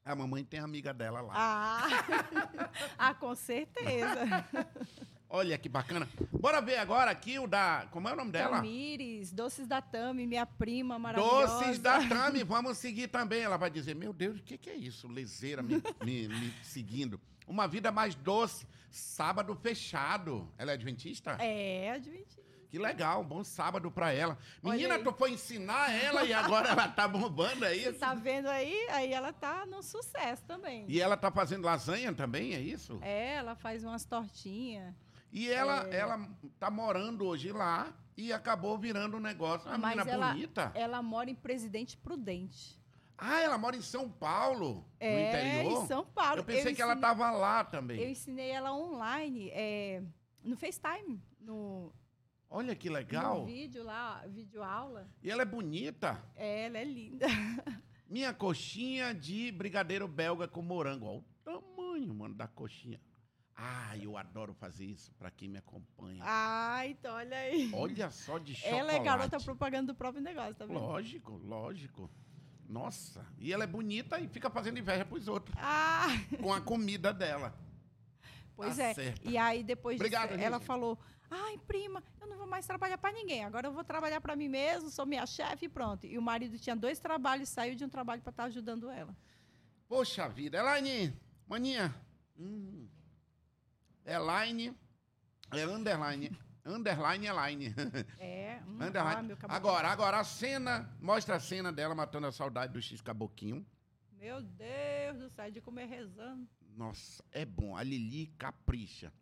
[0.05, 1.33] A mamãe tem amiga dela lá.
[1.35, 1.89] Ah,
[2.99, 4.47] ah com certeza.
[5.31, 6.07] Olha que bacana.
[6.31, 7.89] Bora ver agora aqui o da...
[7.91, 8.57] Como é o nome dela?
[8.57, 11.55] Tamires, Doces da Tami, minha prima maravilhosa.
[11.59, 13.41] Doces da Tami, vamos seguir também.
[13.41, 15.09] Ela vai dizer, meu Deus, o que, que é isso?
[15.09, 17.19] Lezeira me, me- me seguindo.
[17.47, 18.67] Uma vida mais doce.
[18.91, 20.53] Sábado fechado.
[20.59, 21.31] Ela é adventista?
[21.41, 22.48] É, admiti.
[22.71, 24.37] Que legal, um bom sábado pra ela.
[24.63, 25.03] Menina, aí.
[25.03, 27.99] tu foi ensinar ela e agora ela tá bombando é Você isso?
[27.99, 28.89] tá vendo aí?
[28.91, 30.85] Aí ela tá no sucesso também.
[30.87, 32.99] E ela tá fazendo lasanha também, é isso?
[33.01, 34.95] É, ela faz umas tortinhas.
[35.33, 35.97] E ela, É.
[35.97, 39.67] ela tá morando hoje lá e acabou virando um negócio.
[39.69, 40.73] Uma Mas menina ela- bonita.
[40.75, 42.79] Ela mora em Presidente Prudente.
[43.17, 45.83] Ah, ela mora em São Paulo, no é, interior?
[45.83, 46.39] em São Paulo.
[46.41, 47.99] Eu pensei que ela tava lá também.
[48.01, 50.03] Eu ensinei ela online, é,
[50.45, 51.93] no FaceTime, no,
[52.51, 53.45] Olha que no legal.
[53.45, 55.09] vídeo lá, vídeo aula.
[55.23, 56.23] E ela é bonita.
[56.35, 57.27] É, ela é linda.
[58.09, 61.07] Minha coxinha de brigadeiro belga com morango.
[61.07, 62.99] Olha o tamanho, mano, da coxinha.
[63.55, 66.23] Ah, eu adoro fazer isso pra quem me acompanha.
[66.25, 67.71] Ah, então olha aí.
[67.75, 68.81] Olha só de chocolate.
[68.81, 70.79] Ela é garota propaganda do próprio negócio, tá vendo?
[70.79, 72.09] Lógico, lógico.
[72.67, 76.07] Nossa, e ela é bonita e fica fazendo inveja pros outros Ah,
[76.41, 77.53] com a comida dela.
[78.55, 79.15] pois Tá é.
[79.25, 80.61] E aí depois disso, Obrigado, ela Lígia.
[80.67, 80.99] falou:
[81.31, 83.45] "Ai, prima, eu não vou mais trabalhar pra ninguém.
[83.45, 86.07] Agora eu vou trabalhar pra mim mesmo, sou minha chefe e pronto".
[86.07, 89.15] E o marido tinha dois trabalhos, saiu de um trabalho pra estar ajudando ela.
[89.89, 91.15] Poxa vida, Elaine,
[91.47, 91.95] maninha.
[92.39, 92.87] Hum.
[94.05, 94.75] Elaine,
[95.51, 96.31] é underline,
[96.65, 97.75] underline, Elaine.
[98.19, 99.33] É, hum, underline.
[99.43, 103.67] ah, agora, agora a cena, mostra a cena dela matando a saudade do X Caboquinho.
[104.13, 106.47] Meu Deus do céu, de comer rezando.
[106.77, 107.77] Nossa, é bom.
[107.77, 109.13] A Lili capricha.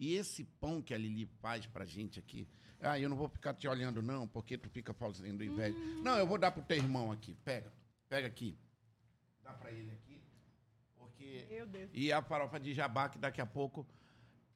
[0.00, 2.48] E esse pão que a Lili faz pra gente aqui.
[2.80, 5.76] Ah, eu não vou ficar te olhando, não, porque tu fica fazendo inveja.
[6.02, 7.36] Não, eu vou dar pro teu irmão aqui.
[7.44, 7.70] Pega.
[8.08, 8.56] Pega aqui.
[9.44, 10.18] Dá pra ele aqui.
[10.96, 11.46] Porque.
[11.50, 11.90] Meu Deus.
[11.92, 13.86] E a farofa de jabá, que daqui a pouco.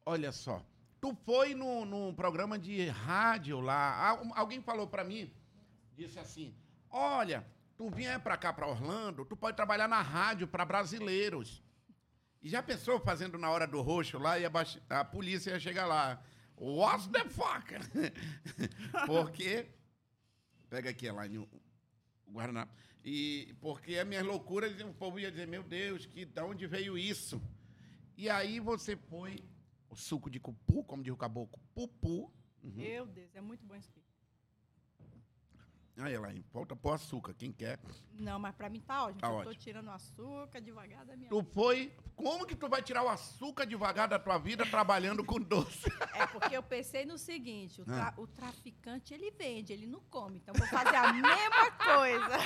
[0.07, 0.65] Olha só.
[0.99, 4.19] Tu foi no, num programa de rádio lá.
[4.35, 5.31] Alguém falou pra mim,
[5.95, 6.55] disse assim:
[6.89, 11.63] Olha, tu vier pra cá, pra Orlando, tu pode trabalhar na rádio pra brasileiros.
[12.45, 16.23] E já pensou fazendo na hora do roxo lá e a, polícia ia chegar lá.
[16.59, 17.73] What's the fuck?
[19.07, 19.67] porque.
[20.69, 21.49] Pega aqui, Elaine, o
[22.29, 22.69] Guaraná.
[23.03, 26.99] E porque as minhas loucuras, o povo ia dizer, meu Deus, que de onde veio
[26.99, 27.41] isso?
[28.15, 29.43] E aí você foi
[29.89, 32.31] o suco de cupu, como diz o caboclo, pupu.
[32.63, 32.73] Uhum.
[32.75, 34.04] Meu Deus, é muito bom isso aqui.
[35.97, 37.79] Aí, Elaine, volta pro açúcar, quem quer.
[38.19, 39.21] Não, mas pra mim tá ótimo.
[39.21, 39.55] Tá eu tô ótimo.
[39.55, 41.93] tirando o açúcar devagar da minha Tu foi.
[42.17, 45.89] Como que tu vai tirar o açúcar devagar da tua vida trabalhando com doce?
[46.15, 48.11] É porque eu pensei no seguinte, o, Ah.
[48.11, 50.39] tra- o traficante ele vende, ele não come.
[50.39, 52.39] Então vou fazer a mesma coisa.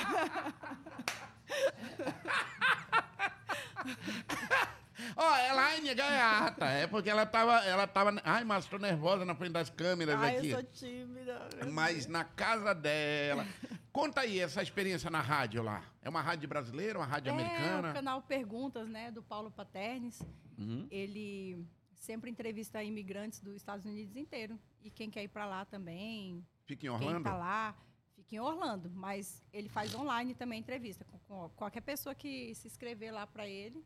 [5.15, 6.65] Ó, Elaine é gaiata.
[6.65, 7.57] É porque ela tava.
[7.65, 8.19] Ela tava.
[8.23, 10.49] Ai, mas tô nervosa na frente das câmeras Ai, aqui.
[10.49, 11.49] eu sou tímida.
[11.71, 13.45] Mas na casa dela.
[13.91, 15.83] Conta aí essa experiência na rádio lá.
[16.01, 17.91] É uma rádio brasileira, uma rádio É, americana?
[17.91, 20.21] o canal Perguntas, né, do Paulo Paternes.
[20.57, 20.87] Uhum.
[20.91, 24.57] Ele sempre entrevista imigrantes dos Estados Unidos inteiro.
[24.81, 27.23] E quem quer ir para lá também, Fica em quem Orlando?
[27.23, 27.75] tá lá,
[28.15, 28.89] fica em Orlando.
[28.91, 33.47] Mas ele faz online também entrevista com, com qualquer pessoa que se inscrever lá para
[33.47, 33.83] ele.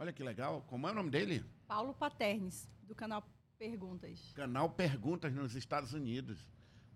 [0.00, 0.62] Olha que legal.
[0.62, 1.44] Como é o nome dele?
[1.68, 3.22] Paulo Paternes, do canal
[3.58, 4.32] Perguntas.
[4.34, 6.48] Canal Perguntas nos Estados Unidos.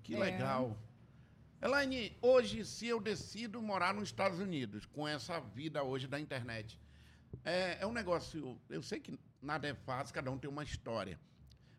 [0.03, 0.19] Que É.
[0.19, 0.75] legal.
[1.61, 6.81] Elaine, hoje, se eu decido morar nos Estados Unidos, com essa vida hoje da internet,
[7.45, 8.59] é, é um negócio.
[8.71, 11.21] Eu sei que nada é fácil, cada um tem uma história.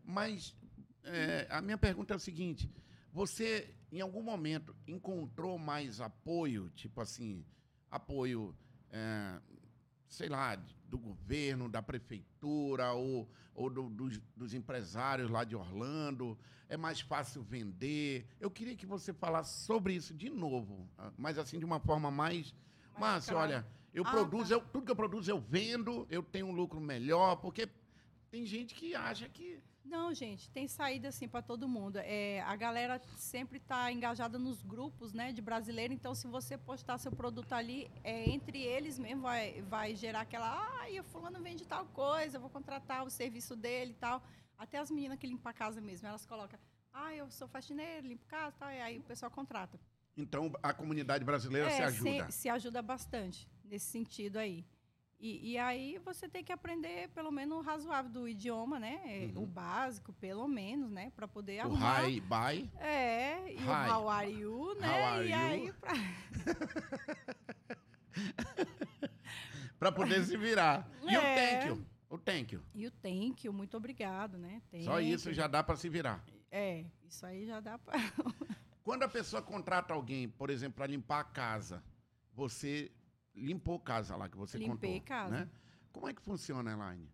[0.03, 0.55] Mas
[1.03, 2.71] é, a minha pergunta é o seguinte:
[3.11, 7.43] você, em algum momento, encontrou mais apoio, tipo assim,
[7.89, 8.55] apoio,
[8.91, 9.39] é,
[10.07, 10.55] sei lá,
[10.89, 16.37] do governo, da prefeitura ou, ou do- dos, dos empresários lá de Orlando?
[16.67, 18.27] É mais fácil vender?
[18.39, 22.09] Eu queria que você falasse sobre isso de novo, ah, mas assim, de uma forma
[22.09, 22.53] mais.
[22.93, 24.55] Mais Márcio, olha, eu Ah, produzo, tá.
[24.55, 27.67] eu- tudo que eu produzo eu vendo, eu tenho um lucro melhor, porque
[28.31, 29.59] tem gente que acha que.
[29.85, 31.97] Não, gente, tem saída assim para todo mundo.
[31.97, 35.93] É, a galera sempre está engajada nos grupos, né, de brasileiro.
[35.93, 40.47] Então, se você postar seu produto ali, é, entre eles mesmo vai, vai gerar aquela,
[40.47, 44.21] ah, o fulano vende tal coisa, eu vou contratar o serviço dele e tal.
[44.57, 46.59] Até as meninas que limpam a casa mesmo, elas colocam,
[46.91, 49.79] ah, eu sou faxineira, limpo casa, tal, e aí o pessoal contrata.
[50.17, 52.31] Então a comunidade brasileira se É, ajuda.
[52.31, 54.65] Se, ajuda bastante nesse sentido aí.
[55.19, 58.99] E, e aí você tem que aprender pelo menos o razoável do idioma, né?
[59.05, 59.43] É, Uhum.
[59.43, 61.11] O básico, pelo menos, né?
[61.15, 62.03] Para poder O arrumar.
[62.09, 62.71] hi, bye.
[62.79, 63.63] É, e Hi.
[63.89, 64.87] o how are you, né?
[64.87, 65.37] How are e you?
[65.37, 65.93] aí pra...
[69.79, 70.89] Pra poder se virar.
[71.03, 71.35] E o É.
[71.59, 71.85] thank you?
[72.09, 72.61] O thank you.
[72.73, 74.61] E o thank you, muito obrigado, né?
[74.83, 75.35] Só Thank isso you.
[75.35, 76.23] já dá pra se virar.
[76.49, 77.97] É, isso aí já dá para
[78.83, 81.83] Quando a pessoa contrata alguém, por exemplo, para limpar a casa,
[82.33, 82.91] você
[83.35, 85.31] limpou casa lá que você Limpei contou, casa.
[85.31, 85.49] né?
[85.91, 87.09] Como é que funciona, Elaine?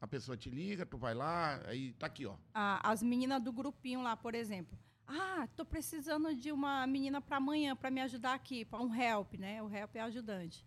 [0.00, 2.36] A pessoa te liga, tu vai lá, aí tá aqui, ó.
[2.52, 4.78] Ah, as meninas do grupinho lá, por exemplo.
[5.06, 9.34] Ah, tô precisando de uma menina para amanhã para me ajudar aqui, para um help,
[9.34, 9.62] né?
[9.62, 10.66] O help é ajudante.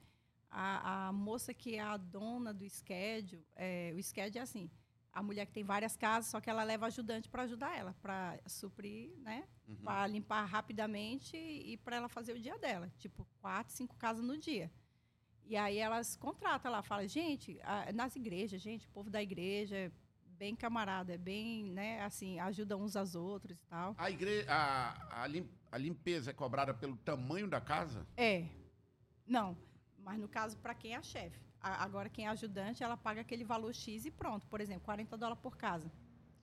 [0.49, 4.69] A, a moça que é a dona do schedule, é, o schedule é assim,
[5.11, 8.39] a mulher que tem várias casas, só que ela leva ajudante para ajudar ela, para
[8.47, 9.47] suprir, né?
[9.67, 9.75] Uhum.
[9.83, 14.37] Para limpar rapidamente e para ela fazer o dia dela, tipo quatro, cinco casas no
[14.37, 14.71] dia.
[15.49, 17.59] E aí elas contratam lá, falam, gente,
[17.95, 19.91] nas igrejas, gente, o povo da igreja é
[20.37, 23.95] bem camarada, é bem, né, assim, ajuda uns aos outros e tal.
[23.97, 24.45] A, igre...
[24.47, 28.05] a, a, lim- a limpeza é cobrada pelo tamanho da casa?
[28.15, 28.45] É.
[29.25, 29.57] Não,
[29.97, 31.39] mas no caso, para quem é a chefe.
[31.59, 34.45] Agora, quem é ajudante, ela paga aquele valor X e pronto.
[34.47, 35.91] Por exemplo, 40 dólares por casa.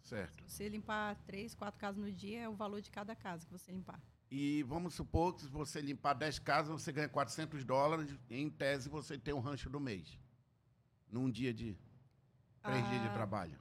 [0.02, 0.42] Certo.
[0.46, 3.52] Se você limpar três, quatro casas no dia, é o valor de cada casa que
[3.52, 3.98] você limpar.
[4.30, 8.18] E vamos supor que se você limpar 10 casas, você ganha 400 dólares.
[8.28, 10.18] Em tese, você tem um rancho do mês.
[11.10, 11.76] Num dia de...
[12.62, 13.58] Três dias de Ah, trabalho.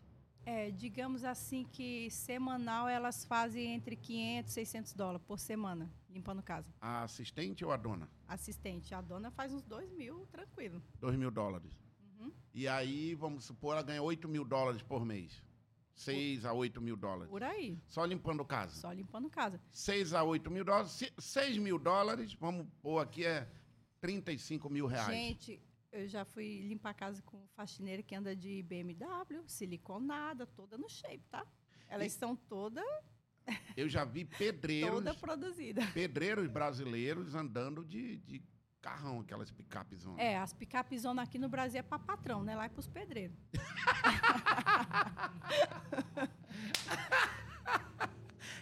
[0.48, 6.42] É, digamos assim que semanal elas fazem entre 500 e 600 dólares por semana, limpando
[6.42, 6.74] casa.
[6.82, 8.10] A assistente ou a dona?
[8.28, 10.82] Assistente, a dona faz uns 2 mil, tranquilo.
[11.00, 11.72] 2 mil dólares.
[12.20, 12.32] Uhum.
[12.54, 15.44] E aí, vamos supor, ela ganha 8 mil dólares por mês.
[15.96, 17.30] 6 a 8 mil dólares.
[17.30, 18.76] Por aí, Só limpando casa.
[18.76, 19.60] só limpando casa.
[19.72, 20.92] 6 a 8 mil dólares.
[20.92, 23.48] Se- 6 mil dólares, vamos pôr aqui, é
[24.02, 25.08] 35 mil reais.
[25.08, 30.78] Gente, eu já fui limpar a casa com faxineira que anda de BMW, siliconada, toda
[30.78, 31.46] no shape, tá?
[31.88, 32.82] Elas E- são toda,
[33.78, 35.86] Eu já vi pedreiros, toda produzida.
[35.94, 38.44] pedreiros brasileiros andando de, de
[38.86, 40.06] carrão, aquelas picapes.
[40.16, 42.56] É, as picapes zona aqui no Brasil é para patrão, né?
[42.56, 43.36] Lá é para os pedreiros.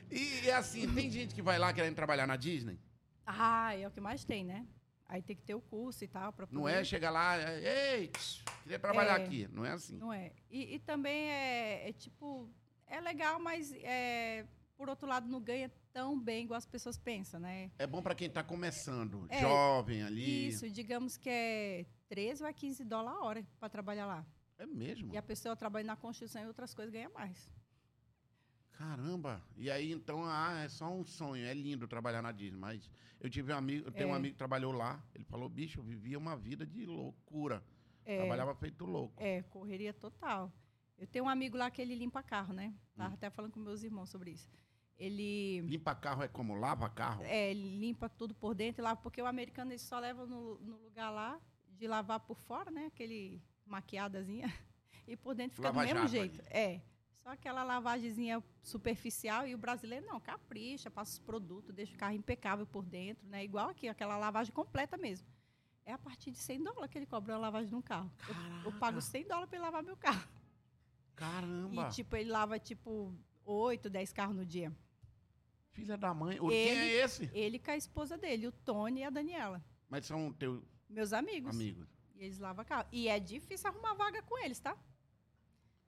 [0.09, 2.79] E, e assim, tem gente que vai lá querendo trabalhar na Disney?
[3.25, 4.67] Ah, é o que mais tem, né?
[5.07, 8.11] Aí tem que ter o curso e tal para Não é chegar lá, ei,
[8.61, 9.23] queria trabalhar É.
[9.23, 9.49] aqui.
[9.51, 9.97] Não é assim.
[9.97, 10.31] Não é.
[10.51, 12.47] E, e também é, é tipo,
[12.85, 14.45] é legal, mas é,
[14.75, 17.71] por outro lado não ganha tão bem igual as pessoas pensam, né?
[17.77, 20.47] É bom para quem está começando, É, jovem ali.
[20.47, 24.25] Isso, digamos que é 13 ou é 15 dólares a hora para trabalhar lá.
[24.57, 25.13] É mesmo?
[25.13, 27.49] E a pessoa trabalha na construção e outras coisas ganha mais.
[28.71, 29.41] Caramba!
[29.55, 31.45] E aí, então, ah, é só um sonho.
[31.45, 34.15] É lindo trabalhar na Disney, mas eu tive um amigo, eu tenho um É.
[34.17, 35.01] amigo que trabalhou lá.
[35.13, 37.63] Ele falou, bicho, eu vivia uma vida de loucura.
[38.05, 39.13] É, Trabalhava feito louco.
[39.21, 40.51] é, correria total.
[40.97, 42.73] Eu tenho um amigo lá que ele limpa carro, né?
[42.95, 43.13] Tava Hum.
[43.13, 44.49] até falando com meus irmãos sobre isso.
[44.97, 47.23] Ele Limpa carro é como lava carro?
[47.23, 50.57] é, ele limpa tudo por dentro e lava, porque o americano ele só leva no,
[50.59, 52.85] no lugar lá de lavar por fora, né?
[52.87, 54.45] Aquele maquiadazinha.
[55.05, 56.39] E por dentro fica Lava do mesmo jeito.
[56.49, 56.79] É.
[57.21, 62.13] Só aquela lavagemzinha superficial e o brasileiro não, capricha, passa os produtos, deixa o carro
[62.13, 63.43] impecável por dentro, né?
[63.43, 65.27] Igual aqui, aquela lavagem completa mesmo.
[65.85, 68.09] É a partir de 100 dólares que ele cobra a lavagem de um carro.
[68.63, 70.25] Eu, eu pago 100 dólares para lavar meu carro.
[71.15, 71.87] Caramba!
[71.89, 73.13] E, tipo, ele lava, tipo,
[73.45, 74.71] 8, 10 carros no dia.
[75.71, 76.39] Filha da mãe.
[76.39, 77.29] O, Ele- Quem é esse?
[77.33, 79.63] Ele com a esposa dele, o Tony e a Daniela.
[79.89, 81.55] Mas são teus Meus amigos.
[81.55, 81.87] amigos.
[82.15, 82.87] E eles lavam carro.
[82.91, 84.77] E é difícil arrumar vaga com eles, tá?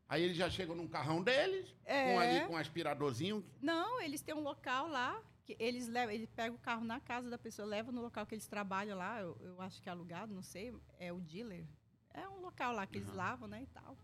[0.08, 2.14] Aí eles já chegam num carrão deles, É.
[2.14, 3.44] com ali com um aspiradorzinho.
[3.62, 7.30] Não, eles têm um local lá que eles levam, ele pega o carro na casa
[7.30, 10.34] da pessoa, leva no local que eles trabalham lá, eu, eu acho que é alugado,
[10.34, 11.66] não sei, é o dealer.
[12.12, 13.18] É um local lá que eles Aham.
[13.18, 13.96] lavam, né, e tal.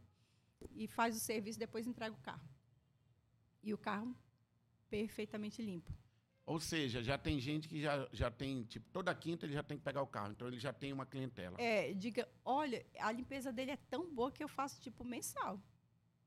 [0.72, 2.48] E faz o serviço, depois entrega o carro.
[3.64, 4.16] E o carro
[4.90, 5.94] perfeitamente limpo.
[6.46, 9.78] Ou seja, já tem gente que já, já tem, tipo, toda quinta ele já tem
[9.78, 10.32] que pegar o carro.
[10.32, 11.56] Então ele já tem uma clientela.
[11.60, 15.62] É, diga, olha, a limpeza dele é tão boa que eu faço tipo mensal.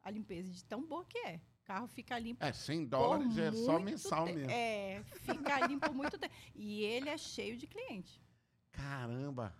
[0.02, 1.40] A limpeza de tão boa que é.
[1.62, 4.50] O carro fica limpo É, 100 por dólares é só mensal mesmo.
[4.50, 6.34] É, fica limpo muito tempo.
[6.54, 8.22] E ele é cheio de cliente.
[8.70, 9.54] Caramba!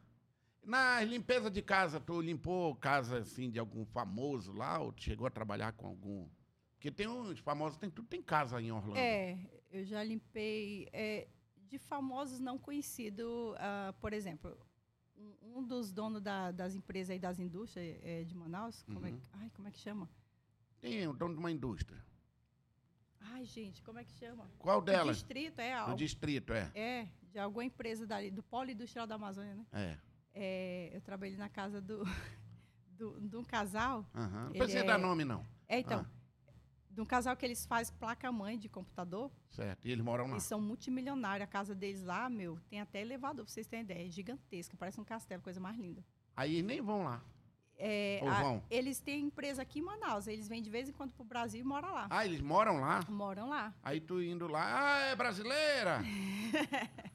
[0.64, 5.26] Na limpeza de casa, tu limpou casa assim de algum famoso lá ou tu chegou
[5.26, 6.28] a trabalhar com algum?
[6.74, 8.96] Porque tem uns famosos, tem tudo tem casa em Orlando.
[8.98, 9.38] É,
[9.70, 11.28] eu já limpei é,
[11.68, 14.56] de famosos não conhecidos, ah, por exemplo,
[15.16, 19.10] um, um dos donos da- das empresas aí das indústrias é, de Manaus, como, é,
[19.10, 19.18] Uhum.
[19.18, 20.08] que- ai, como é que chama?
[20.80, 22.02] Tem o dono de uma indústria.
[23.20, 24.50] Ai, gente, como é que chama?
[24.58, 25.16] Qual O delas?
[25.18, 26.70] distrito, é, O distrito, é.
[26.74, 29.66] é, de alguma empresa dali, do polo industrial da Amazônia, né?
[29.72, 29.98] É.
[30.34, 32.02] É, eu trabalhei na casa do,
[32.98, 34.04] do, de um casal.
[34.14, 34.44] Aham.
[34.46, 35.46] Não precisa é- dar nome, não.
[35.68, 36.52] É, então, Ah.
[36.90, 39.30] de um casal que eles fazem placa-mãe de computador.
[39.50, 39.86] Certo.
[39.86, 40.32] E eles moram lá.
[40.32, 41.44] Eles são multimilionários.
[41.44, 44.06] A casa deles lá, meu, tem até elevador, pra vocês terem ideia.
[44.06, 46.04] É gigantesca, parece um castelo, coisa mais linda.
[46.36, 47.22] Aí nem vão lá.
[47.76, 48.62] É, Ou a- vão?
[48.70, 50.26] eles têm empresa aqui em Manaus.
[50.28, 52.06] Eles vêm de vez em quando pro Brasil e moram lá.
[52.10, 53.00] Ah, eles moram lá?
[53.08, 53.74] Moram lá.
[53.82, 54.64] Aí tu indo lá,
[54.96, 56.00] ah, é brasileira?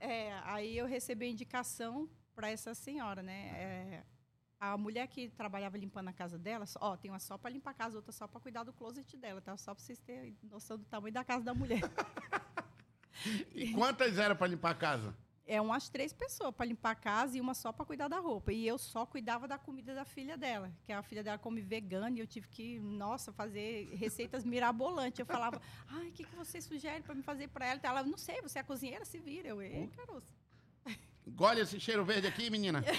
[0.00, 2.08] É, aí eu recebi a indicação
[2.38, 3.48] para essa senhora, né?
[3.56, 4.04] É,
[4.60, 7.74] a mulher que trabalhava limpando a casa dela, ó, tem uma só para limpar a
[7.74, 9.56] casa, outra só para cuidar do closet dela, tá?
[9.56, 11.80] Só para vocês terem noção do tamanho da casa da mulher.
[13.52, 15.12] E quantas eram pra limpar a casa?
[15.44, 18.52] É umas três pessoas para limpar a casa e uma só para cuidar da roupa.
[18.52, 22.16] E eu só cuidava da comida da filha dela, que a filha dela come vegana
[22.16, 25.18] e eu tive que, nossa, fazer receitas mirabolantes.
[25.18, 27.80] Eu falava, ai, o que, que você sugere para me fazer para ela?
[27.82, 29.48] Ela, não sei, você é cozinheira, se vira.
[29.48, 30.32] Eu, ei, caroço.
[31.28, 32.82] Engole esse cheiro verde aqui, menina.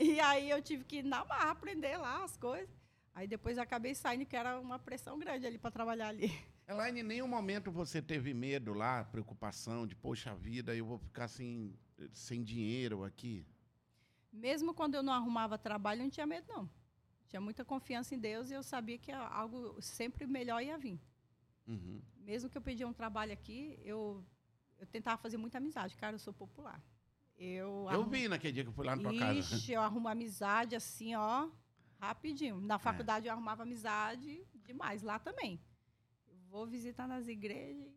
[0.00, 2.68] E aí eu tive que ir na marra aprender lá as coisas.
[3.14, 6.32] Aí depois eu acabei saindo, que era uma pressão grande ali para trabalhar ali.
[6.66, 11.28] Elaine, em nenhum momento você teve medo lá, preocupação de, poxa vida, eu vou ficar
[11.28, 11.76] sem,
[12.12, 13.44] sem dinheiro aqui?
[14.32, 16.70] Mesmo quando eu não arrumava trabalho, eu não tinha medo, não.
[17.28, 21.00] Tinha muita confiança em Deus e eu sabia que algo sempre melhor ia vir.
[21.66, 22.00] Uhum.
[22.16, 24.24] Mesmo que eu pedia um trabalho aqui, eu,
[24.84, 25.96] eu tentava fazer muita amizade.
[25.96, 26.80] Cara, eu sou popular.
[27.36, 29.38] Eu, Eu arrumo- vi naquele dia que eu fui lá na tua casa.
[29.56, 31.48] Ixi, eu arrumo amizade assim, ó,
[31.98, 32.60] rapidinho.
[32.60, 35.60] Na faculdade eu arrumava amizade demais, lá também.
[36.28, 37.92] Eu vou visitar nas igrejas,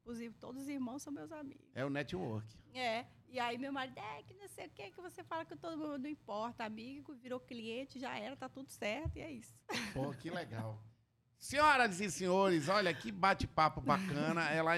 [0.00, 1.64] inclusive todos os irmãos são meus amigos.
[1.74, 2.48] É o network.
[2.74, 5.54] É, e aí meu marido, é que não sei o que, que você fala que
[5.56, 9.54] todo mundo não importa, amigo, virou cliente, já era, tá tudo certo, e é isso.
[9.92, 10.82] Pô, que legal.
[11.38, 14.42] Senhoras e senhores, olha que bate-papo bacana.
[14.50, 14.74] Ela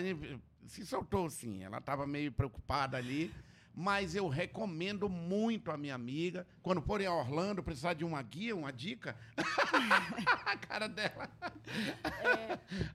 [0.69, 3.33] se soltou sim, ela estava meio preocupada ali.
[3.79, 6.47] Mas eu recomendo muito a minha amiga.
[6.63, 9.15] Quando forem a Orlando, precisar de uma guia, uma dica.
[10.47, 11.29] a cara dela.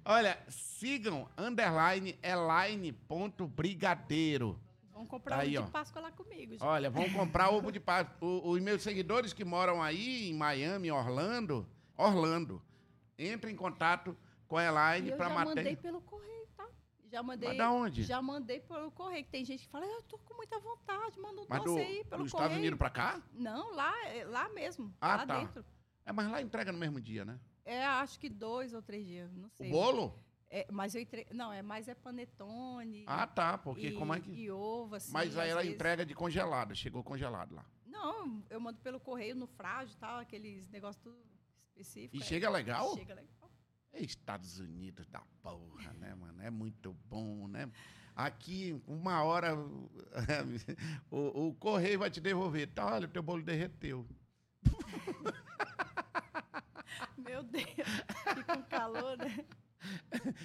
[0.03, 4.59] Olha, sigam underline eline.brigadeiro.
[4.91, 5.63] Vão comprar Tá aí, de ó.
[5.67, 6.53] Páscoa lá comigo.
[6.53, 6.63] gente.
[6.63, 8.15] Olha, vão comprar ovo de Páscoa.
[8.19, 11.65] O- Os meus seguidores que moram aí em Miami, Orlando,
[11.97, 12.61] Orlando,
[13.17, 14.15] entre em contato
[14.47, 15.55] com a Elaine eu para já matar.
[15.55, 16.41] mandei pelo correio?
[17.12, 17.49] Já mandei.
[17.49, 18.03] Mas da onde?
[18.03, 19.26] Já mandei pelo correio.
[19.26, 21.78] que Tem gente que fala, eu tô com muita vontade, manda um Mas doce do,
[21.78, 22.47] aí pelo dos correio.
[22.47, 23.22] Estados Unidos para cá?
[23.34, 24.93] Não, lá, é lá mesmo.
[25.01, 25.39] Ah, lá tá.
[25.39, 25.66] dentro.
[26.05, 27.38] É, mas lá entrega no mesmo dia, né?
[27.66, 29.70] É, acho que dois ou três dias, não O sei.
[29.70, 30.18] bolo?
[30.49, 31.28] É, mas eu entre...
[31.32, 33.03] Não, é mais é panetone.
[33.07, 33.57] Ah, tá.
[33.57, 34.32] Porque e, como é que.
[34.32, 35.12] E ovo, assim.
[35.12, 35.76] Mas aí ela vezes.
[35.76, 37.66] entrega de congelado, chegou congelado lá.
[37.86, 41.18] Não, eu mando pelo correio, no frágil e tal, aqueles negócios tudo
[41.76, 42.20] específicos.
[42.20, 42.26] E é.
[42.26, 42.95] chega legal?
[42.95, 43.41] Chega legal.
[43.94, 46.42] Estados Unidos da porra, né, mano?
[46.42, 47.70] É muito bom, né?
[48.16, 49.56] Aqui, uma hora,
[51.10, 52.68] o, o correio vai te devolver.
[52.68, 54.06] Tá, olha, o teu bolo derreteu.
[57.18, 59.46] Meu Deus, e com calor, né?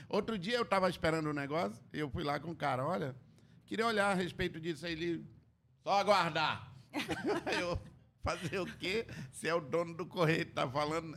[0.09, 3.14] Outro dia eu tava esperando um negócio, e eu fui lá com o cara, olha,
[3.66, 5.26] queria olhar a respeito disso aí, ele,
[5.82, 6.72] só aguardar.
[7.61, 7.78] eu,
[8.26, 9.06] fazer o quê?
[9.30, 11.16] Se é o dono do correio que tá falando.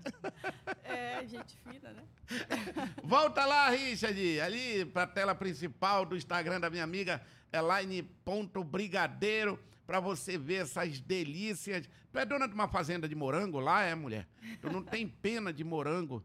[0.84, 2.04] É, gente fina, né?
[3.04, 7.20] Volta lá, Richard, ali pra tela principal do Instagram da minha amiga
[7.52, 11.90] Elaine.brigadeiro, pra você ver essas delícias.
[12.12, 14.28] Tu é dona de uma fazenda de morango lá, é, mulher?
[14.62, 16.24] Tu não tem pena de morango?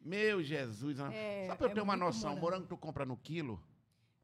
[0.00, 0.98] Meu Jesus.
[1.12, 2.46] É, Só pra eu é ter uma noção, morango.
[2.46, 3.60] morango tu compra no quilo?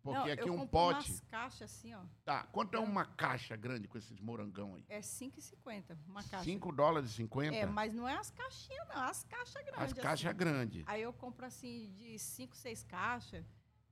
[0.07, 1.11] Porque Não, aqui eu um pote...
[1.11, 2.00] umas caixas assim, ó.
[2.24, 4.84] Tá, quanto é uma caixa grande com esses morangão aí?
[4.88, 6.44] É 5,50 uma caixa.
[6.44, 7.57] 5 dólares e 50?
[7.57, 9.02] É, mas não é as caixinhas, não.
[9.02, 9.82] As caixas grandes.
[9.82, 10.36] As caixas assim.
[10.36, 10.84] grandes.
[10.86, 13.44] Aí eu compro assim de 5, 6 caixas.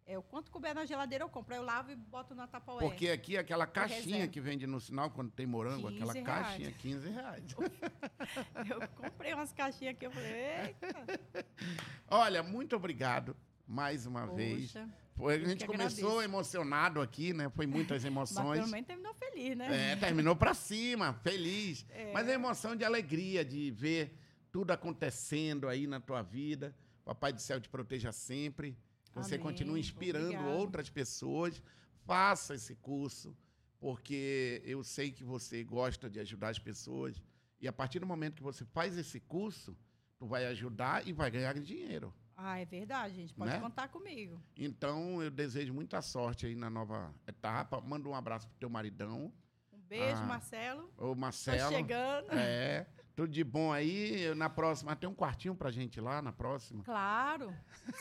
[0.06, 1.54] É, o quanto couber na geladeira eu compro.
[1.54, 2.86] Aí eu lavo e boto na Tupperware.
[2.86, 6.76] Porque aqui aquela caixinha que vende no sinal quando tem morango, aquela 15 caixinha, reais.
[6.76, 7.54] 15 reais.
[8.70, 11.46] Eu comprei umas caixinhas aqui, eu falei, eita,
[12.08, 13.36] Olha, muito obrigado
[13.66, 14.74] mais uma vez.
[15.16, 16.22] Foi, a gente começou agradeço.
[16.22, 17.48] emocionado aqui, né?
[17.50, 18.58] Foi muitas Mas emoções.
[18.60, 19.92] pelo menos terminou feliz, né?
[19.92, 21.86] É, terminou pra cima, feliz.
[21.90, 22.12] É.
[22.12, 24.18] Mas é emoção de alegria, de ver
[24.50, 26.74] tudo acontecendo aí na tua vida.
[27.04, 28.76] Papai do céu te proteja sempre.
[29.14, 29.44] Você Amém.
[29.46, 30.48] continue inspirando Obrigada.
[30.50, 31.62] outras pessoas.
[32.04, 33.36] Faça esse curso,
[33.78, 37.22] porque eu sei que você gosta de ajudar as pessoas.
[37.60, 39.76] E a partir do momento que você faz esse curso,
[40.18, 42.12] tu vai ajudar e vai ganhar dinheiro.
[42.36, 43.32] Ah, é verdade, gente.
[43.34, 43.60] Pode Né?
[43.60, 44.40] contar comigo.
[44.56, 47.80] Então, eu desejo muita sorte aí na nova etapa.
[47.80, 49.32] Manda um abraço pro teu maridão,
[49.72, 50.84] Um beijo, Ah, Marcelo.
[50.96, 51.70] o Tô Marcelo.
[51.72, 52.32] chegando.
[52.32, 54.34] É, tudo de bom aí.
[54.34, 56.82] Na próxima, tem um quartinho pra gente lá, na próxima.
[56.82, 57.54] Claro,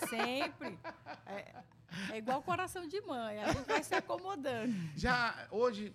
[0.10, 0.80] sempre.
[1.28, 1.54] É,
[2.12, 4.74] é igual coração de mãe, a gente vai se acomodando.
[4.96, 5.94] Já, hoje,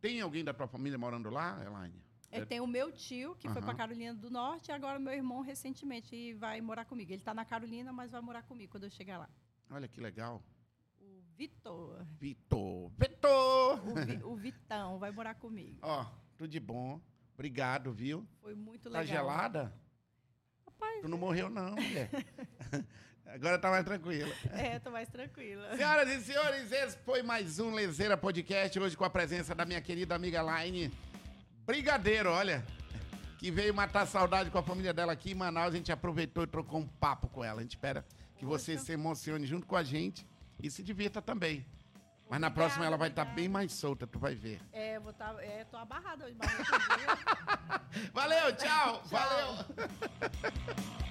[0.00, 2.02] tem alguém da tua família morando lá, Elaine?
[2.30, 3.66] É, tem o meu tio, que foi Aham.
[3.66, 7.10] para Carolina do Norte, e agora meu irmão recentemente vai morar comigo.
[7.10, 9.28] Ele está na Carolina, mas vai morar comigo quando eu chegar lá.
[9.70, 10.42] Olha que legal.
[11.00, 12.90] O Vitor, Vitor.
[12.98, 13.88] Vitor!
[13.88, 15.78] o, Vi- o Vitão, vai morar comigo.
[15.82, 16.04] Ó,
[16.36, 17.00] tudo de bom.
[17.34, 18.26] Obrigado, viu?
[18.42, 19.16] Foi muito Tá legal.
[19.16, 19.72] gelada?
[20.66, 22.10] Rapaz, Tu não morreu, não, mulher.
[23.26, 24.34] Agora tá mais tranquila.
[24.52, 25.76] é, tô mais tranquila.
[25.76, 29.80] Senhoras e senhores, esse foi mais um Lezeira Podcast, hoje com a presença da minha
[29.82, 30.90] querida amiga Laine
[31.68, 32.64] Brigadeiro, olha,
[33.36, 35.74] que veio matar saudade com a família dela aqui em Manaus.
[35.74, 37.60] A gente aproveitou e trocou um papo com ela.
[37.60, 38.06] A gente espera
[38.38, 38.86] que você Poxa.
[38.86, 40.26] se emocione junto com a gente
[40.62, 41.66] e se divirta também.
[42.30, 43.42] Mas na próxima ela vai estar obrigada.
[43.42, 44.62] bem mais solta, tu vai ver.
[44.72, 46.50] É, eu vou tá, é, tô abarrada hoje, mas.
[48.14, 49.02] Valeu, tchau.
[49.04, 49.66] valeu.